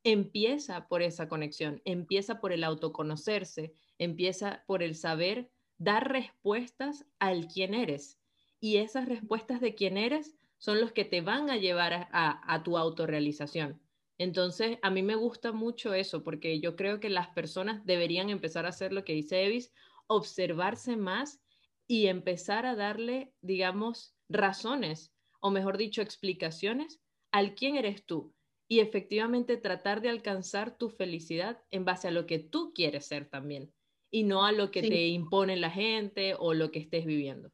Empieza 0.10 0.88
por 0.88 1.02
esa 1.02 1.28
conexión, 1.28 1.82
empieza 1.84 2.40
por 2.40 2.54
el 2.54 2.64
autoconocerse, 2.64 3.74
empieza 3.98 4.64
por 4.66 4.82
el 4.82 4.96
saber 4.96 5.52
dar 5.78 6.10
respuestas 6.10 7.06
al 7.20 7.50
quién 7.50 7.74
eres. 7.74 8.18
Y 8.62 8.78
esas 8.78 9.10
respuestas 9.10 9.60
de 9.60 9.76
quién 9.76 9.98
eres 9.98 10.38
son 10.60 10.80
los 10.80 10.94
que 10.94 11.04
te 11.04 11.20
van 11.20 11.50
a 11.50 11.58
llevar 11.58 12.08
a, 12.14 12.54
a 12.54 12.64
tu 12.64 12.78
autorrealización. 12.78 13.82
Entonces, 14.18 14.78
a 14.82 14.92
mí 14.92 15.04
me 15.04 15.16
gusta 15.16 15.52
mucho 15.52 15.94
eso, 15.94 16.24
porque 16.24 16.62
yo 16.62 16.78
creo 16.78 17.02
que 17.02 17.10
las 17.10 17.28
personas 17.28 17.86
deberían 17.86 18.30
empezar 18.30 18.66
a 18.66 18.70
hacer 18.70 18.94
lo 18.94 19.04
que 19.04 19.12
dice 19.12 19.44
Evis, 19.44 19.74
observarse 20.08 20.96
más 20.96 21.42
y 21.86 22.08
empezar 22.08 22.66
a 22.66 22.78
darle, 22.78 23.34
digamos, 23.42 24.16
razones, 24.30 25.14
o 25.42 25.52
mejor 25.52 25.78
dicho, 25.78 26.02
explicaciones 26.02 27.02
al 27.30 27.56
quién 27.56 27.76
eres 27.76 28.06
tú 28.06 28.37
y 28.68 28.80
efectivamente 28.80 29.58
tratar 29.58 30.02
de 30.02 30.10
alcanzar 30.10 30.78
tu 30.78 30.90
felicidad 30.90 31.62
en 31.72 31.86
base 31.86 32.08
a 32.08 32.12
lo 32.12 32.26
que 32.26 32.40
tú 32.40 32.74
quieres 32.74 33.08
ser 33.08 33.30
también 33.30 33.72
y 34.12 34.24
no 34.24 34.46
a 34.46 34.52
lo 34.52 34.72
que 34.72 34.82
te 34.82 35.08
impone 35.08 35.58
la 35.58 35.70
gente 35.70 36.36
o 36.38 36.54
lo 36.54 36.72
que 36.72 36.80
estés 36.80 37.06
viviendo. 37.06 37.52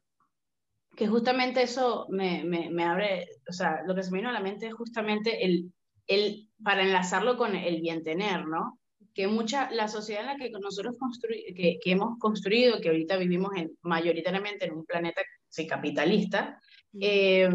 Que 0.96 1.08
justamente 1.08 1.62
eso 1.62 2.06
me, 2.10 2.44
me, 2.44 2.84
abre, 2.84 3.28
o 3.48 3.52
sea, 3.52 3.82
lo 3.86 3.94
que 3.94 4.02
se 4.02 4.12
me 4.12 4.18
vino 4.18 4.30
a 4.30 4.32
la 4.32 4.40
mente 4.40 4.68
es 4.68 4.74
justamente 4.74 5.44
el, 5.44 5.72
el, 6.06 6.48
para 6.62 6.82
enlazarlo 6.82 7.36
con 7.36 7.56
el 7.56 7.80
bien 7.80 8.04
tener, 8.04 8.46
¿no? 8.46 8.78
Que 9.14 9.28
mucha, 9.28 9.70
la 9.70 9.88
sociedad 9.88 10.22
en 10.22 10.26
la 10.26 10.36
que 10.36 10.50
nosotros 10.50 10.96
que, 11.54 11.78
que, 11.82 11.90
hemos 11.90 12.18
construido, 12.18 12.80
que 12.80 12.88
ahorita 12.88 13.16
vivimos 13.16 13.52
en, 13.56 13.70
mayoritariamente 13.82 14.66
en 14.66 14.74
un 14.74 14.84
planeta 14.84 15.22
capitalista, 15.68 16.60
eh, 17.00 17.48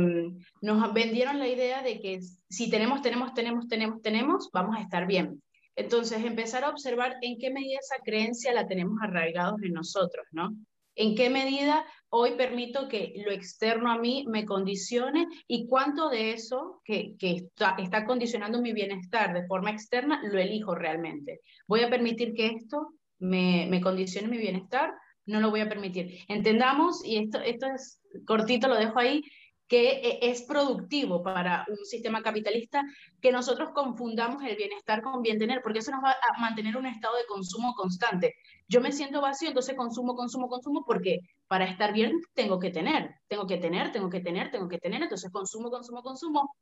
nos 0.62 0.94
vendieron 0.94 1.40
la 1.40 1.48
idea 1.48 1.82
de 1.82 2.00
que 2.00 2.20
si 2.50 2.70
tenemos, 2.70 3.02
tenemos, 3.02 3.34
tenemos, 3.34 3.68
tenemos, 3.68 4.02
tenemos, 4.02 4.50
vamos 4.54 4.78
a 4.78 4.82
estar 4.82 5.06
bien. 5.06 5.42
Entonces, 5.76 6.24
empezar 6.26 6.64
a 6.64 6.70
observar 6.70 7.18
en 7.22 7.38
qué 7.38 7.52
medida 7.52 7.80
esa 7.80 8.02
creencia 8.04 8.54
la 8.54 8.68
tenemos 8.68 8.98
arraigados 9.02 9.62
en 9.64 9.74
nosotros, 9.74 10.26
¿no? 10.32 10.50
¿En 11.00 11.16
qué 11.16 11.30
medida 11.30 11.86
hoy 12.10 12.32
permito 12.36 12.90
que 12.90 13.14
lo 13.26 13.32
externo 13.32 13.90
a 13.90 13.98
mí 13.98 14.26
me 14.28 14.46
condicione 14.46 15.28
y 15.48 15.66
cuánto 15.66 16.10
de 16.10 16.34
eso 16.34 16.82
que, 16.84 17.16
está, 17.18 18.06
condicionando 18.06 18.62
mi 18.62 18.74
bienestar 18.74 19.34
de 19.34 19.48
forma 19.48 19.72
externa 19.72 20.22
lo 20.30 20.38
elijo 20.38 20.76
realmente? 20.76 21.40
¿Voy 21.70 21.84
a 21.84 21.90
permitir 21.90 22.34
que 22.34 22.48
esto 22.48 22.96
me, 23.18 23.66
me 23.70 23.80
condicione 23.80 24.28
mi 24.28 24.40
bienestar? 24.40 24.94
No 25.26 25.40
lo 25.40 25.52
voy 25.52 25.62
a 25.62 25.70
permitir. 25.70 26.20
Entendamos, 26.28 27.06
y 27.06 27.16
esto, 27.16 27.40
esto 27.40 27.68
es 27.68 28.02
cortito, 28.26 28.68
lo 28.68 28.76
dejo 28.76 29.00
ahí, 29.00 29.24
que 29.70 29.92
eh, 29.92 30.20
es 30.24 30.42
productivo 30.42 31.22
para 31.24 31.64
un 31.70 31.86
sistema 31.86 32.24
capitalista 32.24 32.84
que 33.22 33.32
nosotros 33.32 33.70
confundamos 33.74 34.44
el 34.44 34.58
bienestar 34.58 35.04
con 35.04 35.22
bien 35.22 35.38
tener, 35.38 35.62
porque 35.62 35.80
eso 35.80 35.92
nos 35.92 36.04
va 36.04 36.12
a 36.12 36.40
mantener 36.42 36.76
un 36.76 36.88
estado 36.88 37.16
de 37.16 37.26
consumo 37.28 37.74
constante. 37.76 38.36
Yo 38.68 38.82
me 38.82 38.92
siento 38.92 39.22
vacío, 39.22 39.50
entonces 39.50 39.78
consumo, 39.78 40.16
consumo, 40.16 40.50
consumo, 40.50 40.84
porque 40.86 41.20
para 41.48 41.66
estar 41.66 41.94
bien 41.94 42.20
tengo 42.34 42.60
que 42.60 42.72
tener, 42.72 43.14
tengo 43.28 43.46
que 43.46 43.58
tener, 43.58 43.92
tengo 43.92 44.10
que 44.10 44.20
tener, 44.22 44.52
tengo 44.52 44.68
que 44.68 44.80
tener, 44.80 45.04
entonces 45.04 45.32
consumo, 45.32 45.70
consumo, 45.70 46.02
consumo. 46.02 46.56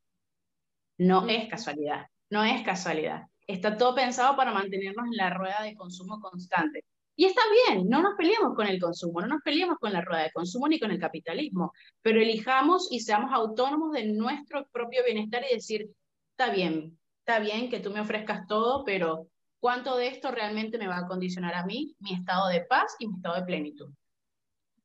No 0.97 1.27
es 1.29 1.47
casualidad, 1.47 2.07
no 2.29 2.43
es 2.43 2.61
casualidad. 2.63 3.23
Está 3.47 3.77
todo 3.77 3.95
pensado 3.95 4.35
para 4.35 4.51
mantenernos 4.51 5.05
en 5.05 5.15
la 5.15 5.29
rueda 5.29 5.63
de 5.63 5.75
consumo 5.75 6.19
constante. 6.19 6.83
Y 7.17 7.25
está 7.25 7.41
bien, 7.67 7.89
no 7.89 8.01
nos 8.01 8.15
peleemos 8.15 8.55
con 8.55 8.67
el 8.67 8.79
consumo, 8.79 9.19
no 9.19 9.27
nos 9.27 9.41
peleemos 9.41 9.77
con 9.79 9.91
la 9.91 10.01
rueda 10.01 10.23
de 10.23 10.31
consumo 10.31 10.69
ni 10.69 10.79
con 10.79 10.91
el 10.91 10.99
capitalismo, 10.99 11.73
pero 12.01 12.21
elijamos 12.21 12.87
y 12.91 13.01
seamos 13.01 13.31
autónomos 13.33 13.91
de 13.91 14.05
nuestro 14.05 14.65
propio 14.71 15.03
bienestar 15.03 15.43
y 15.49 15.55
decir, 15.55 15.89
está 16.31 16.51
bien, 16.51 16.97
está 17.19 17.39
bien 17.39 17.69
que 17.69 17.81
tú 17.81 17.91
me 17.91 17.99
ofrezcas 17.99 18.47
todo, 18.47 18.85
pero 18.85 19.27
¿cuánto 19.59 19.97
de 19.97 20.07
esto 20.07 20.31
realmente 20.31 20.77
me 20.77 20.87
va 20.87 20.99
a 20.99 21.07
condicionar 21.07 21.55
a 21.55 21.65
mí, 21.65 21.95
mi 21.99 22.13
estado 22.13 22.47
de 22.47 22.61
paz 22.61 22.95
y 22.99 23.07
mi 23.07 23.15
estado 23.15 23.35
de 23.35 23.45
plenitud? 23.45 23.89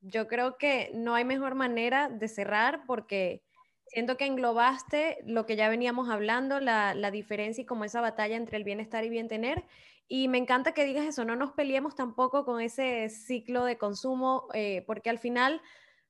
yo 0.03 0.27
creo 0.27 0.59
que 0.59 0.91
no 0.95 1.15
hay 1.15 1.25
mejor 1.25 1.55
manera 1.55 2.09
de 2.09 2.29
cerrar 2.29 2.85
porque 2.87 3.43
siento 3.87 4.17
que 4.17 4.27
englobaste 4.27 5.19
lo 5.25 5.47
que 5.47 5.57
ya 5.57 5.69
veníamos 5.69 6.11
hablando, 6.11 6.61
la, 6.61 7.11
diferencia 7.11 7.63
y 7.63 7.67
como 7.67 7.85
esa 7.85 8.01
batalla 8.01 8.37
entre 8.37 8.57
el 8.57 8.65
bienestar 8.65 9.05
y 9.05 9.11
bien 9.11 9.29
tener. 9.29 9.65
Y 10.09 10.29
me 10.29 10.39
encanta 10.39 10.73
que 10.73 10.85
digas 10.85 11.07
eso, 11.07 11.25
no 11.25 11.37
nos 11.37 11.53
peleemos 11.53 11.95
tampoco 11.95 12.45
con 12.45 12.61
ese 12.61 13.09
ciclo 13.09 13.65
de 13.65 13.79
consumo, 13.79 14.49
eh, 14.53 14.85
porque 14.87 15.11
al 15.11 15.19
final 15.19 15.63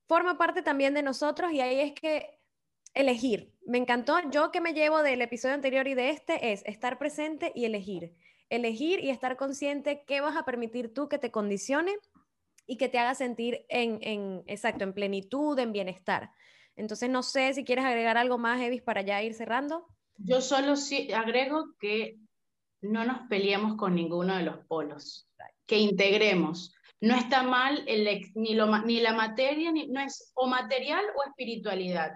forma 0.06 0.38
parte 0.38 0.62
también 0.62 0.94
de 0.94 1.02
nosotros 1.02 1.52
y 1.52 1.60
ahí 1.60 1.80
es 1.80 1.92
que 1.92 2.38
elegir. 2.94 3.54
Me 3.64 3.78
encantó, 3.78 4.18
yo 4.30 4.50
que 4.50 4.60
me 4.60 4.74
llevo 4.74 5.02
del 5.02 5.22
episodio 5.22 5.54
anterior 5.54 5.86
y 5.86 5.94
de 5.94 6.10
este 6.10 6.52
es 6.52 6.62
estar 6.66 6.98
presente 6.98 7.52
y 7.54 7.64
elegir. 7.64 8.14
Elegir 8.50 9.00
y 9.00 9.10
estar 9.10 9.36
consciente 9.36 10.04
qué 10.06 10.20
vas 10.20 10.36
a 10.36 10.44
permitir 10.44 10.92
tú 10.92 11.08
que 11.08 11.18
te 11.18 11.30
condicione 11.30 11.96
y 12.66 12.76
que 12.76 12.88
te 12.88 12.98
haga 12.98 13.14
sentir 13.14 13.64
en, 13.68 13.98
en, 14.02 14.42
exacto, 14.46 14.84
en 14.84 14.92
plenitud, 14.92 15.58
en 15.58 15.72
bienestar. 15.72 16.32
Entonces, 16.76 17.10
no 17.10 17.22
sé 17.22 17.54
si 17.54 17.64
quieres 17.64 17.84
agregar 17.84 18.16
algo 18.16 18.38
más, 18.38 18.60
Evis, 18.60 18.82
para 18.82 19.02
ya 19.02 19.22
ir 19.22 19.34
cerrando. 19.34 19.86
Yo 20.18 20.40
solo 20.40 20.76
sí 20.76 21.12
agrego 21.12 21.74
que 21.78 22.18
no 22.82 23.04
nos 23.04 23.26
peleemos 23.28 23.76
con 23.76 23.94
ninguno 23.94 24.36
de 24.36 24.42
los 24.42 24.58
polos, 24.66 25.28
que 25.66 25.78
integremos. 25.78 26.74
No 27.00 27.16
está 27.16 27.42
mal 27.42 27.82
el, 27.86 28.30
ni, 28.34 28.54
lo, 28.54 28.78
ni 28.84 29.00
la 29.00 29.12
materia, 29.12 29.72
ni, 29.72 29.88
no 29.88 30.00
es 30.00 30.32
o 30.34 30.46
material 30.46 31.04
o 31.16 31.28
espiritualidad 31.28 32.12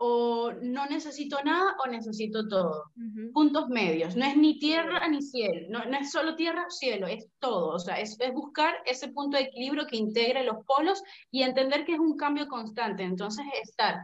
o 0.00 0.52
no 0.62 0.86
necesito 0.86 1.42
nada 1.44 1.76
o 1.84 1.88
necesito 1.88 2.46
todo. 2.46 2.92
Puntos 3.32 3.68
medios. 3.68 4.14
No 4.14 4.24
es 4.24 4.36
ni 4.36 4.58
tierra 4.58 5.06
ni 5.08 5.20
cielo. 5.20 5.66
No, 5.70 5.84
no, 5.84 5.98
es 5.98 6.12
solo 6.12 6.36
tierra 6.36 6.66
o 6.66 6.70
cielo, 6.70 7.08
es 7.08 7.28
todo. 7.40 7.74
O 7.74 7.78
sea, 7.80 7.98
es, 8.00 8.16
es, 8.20 8.32
buscar 8.32 8.76
ese 8.86 9.08
punto 9.08 9.36
de 9.36 9.44
equilibrio 9.44 9.86
que 9.86 9.96
integre 9.96 10.44
los 10.44 10.64
polos 10.64 11.02
y 11.32 11.42
entender 11.42 11.84
que 11.84 11.94
es 11.94 11.98
un 11.98 12.16
cambio 12.16 12.46
constante. 12.46 13.02
Entonces, 13.02 13.44
estar 13.60 14.00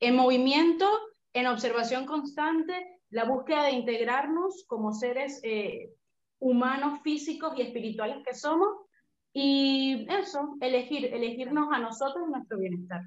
en 0.00 0.16
movimiento, 0.16 0.86
en 1.32 1.46
observación 1.46 2.04
constante, 2.04 3.00
la 3.12 3.24
búsqueda 3.24 3.64
de 3.64 3.72
integrarnos 3.72 4.64
como 4.66 4.92
seres 4.92 5.40
eh, 5.44 5.90
humanos, 6.38 7.00
físicos 7.02 7.52
y 7.56 7.62
espirituales 7.62 8.24
que 8.26 8.34
somos. 8.34 8.68
Y 9.34 10.06
eso, 10.10 10.56
elegir, 10.60 11.06
elegirnos 11.06 11.68
a 11.72 11.78
nosotros 11.78 12.24
y 12.26 12.30
nuestro 12.30 12.58
bienestar. 12.58 13.02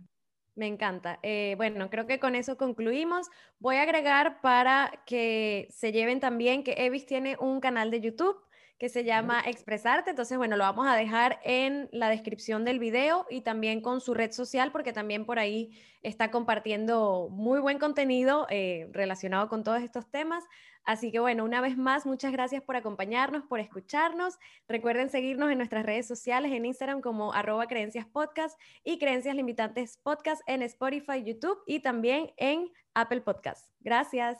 Me 0.55 0.67
encanta. 0.67 1.19
Eh, 1.21 1.55
bueno, 1.57 1.89
creo 1.89 2.07
que 2.07 2.19
con 2.19 2.35
eso 2.35 2.55
concluimos. 2.55 3.29
Voy 3.59 3.75
a 3.75 3.81
agregar 3.81 4.41
para 4.41 5.03
que 5.05 5.67
se 5.69 5.91
lleven 5.91 6.19
también 6.19 6.63
que 6.63 6.75
Evis 6.77 7.05
tiene 7.05 7.35
un 7.39 7.59
canal 7.59 7.91
de 7.91 7.99
YouTube 7.99 8.37
que 8.77 8.89
se 8.89 9.03
llama 9.03 9.41
Expresarte. 9.45 10.09
Entonces, 10.09 10.37
bueno, 10.37 10.57
lo 10.57 10.63
vamos 10.63 10.87
a 10.87 10.95
dejar 10.95 11.39
en 11.43 11.87
la 11.91 12.09
descripción 12.09 12.65
del 12.65 12.79
video 12.79 13.25
y 13.29 13.41
también 13.41 13.81
con 13.81 14.01
su 14.01 14.13
red 14.13 14.31
social, 14.31 14.71
porque 14.71 14.91
también 14.91 15.25
por 15.25 15.39
ahí 15.39 15.79
está 16.01 16.29
compartiendo 16.29 17.29
muy 17.31 17.59
buen 17.59 17.79
contenido 17.79 18.47
eh, 18.49 18.89
relacionado 18.91 19.47
con 19.47 19.63
todos 19.63 19.81
estos 19.81 20.09
temas. 20.11 20.43
Así 20.83 21.11
que 21.11 21.19
bueno, 21.19 21.43
una 21.43 21.61
vez 21.61 21.77
más, 21.77 22.05
muchas 22.05 22.31
gracias 22.31 22.61
por 22.61 22.75
acompañarnos, 22.75 23.43
por 23.45 23.59
escucharnos. 23.59 24.37
Recuerden 24.67 25.09
seguirnos 25.09 25.51
en 25.51 25.57
nuestras 25.57 25.83
redes 25.85 26.07
sociales, 26.07 26.51
en 26.51 26.65
Instagram 26.65 27.01
como 27.01 27.33
arroba 27.33 27.65
creencias 27.65 28.05
podcast 28.05 28.59
y 28.83 28.99
creencias 28.99 29.35
limitantes 29.35 29.97
podcast 30.03 30.41
en 30.45 30.61
Spotify, 30.61 31.23
YouTube 31.23 31.57
y 31.65 31.79
también 31.79 32.31
en 32.37 32.71
Apple 32.93 33.21
Podcast. 33.21 33.67
Gracias. 33.79 34.37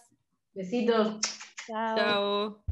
Besitos. 0.54 1.20
Chao. 1.66 2.64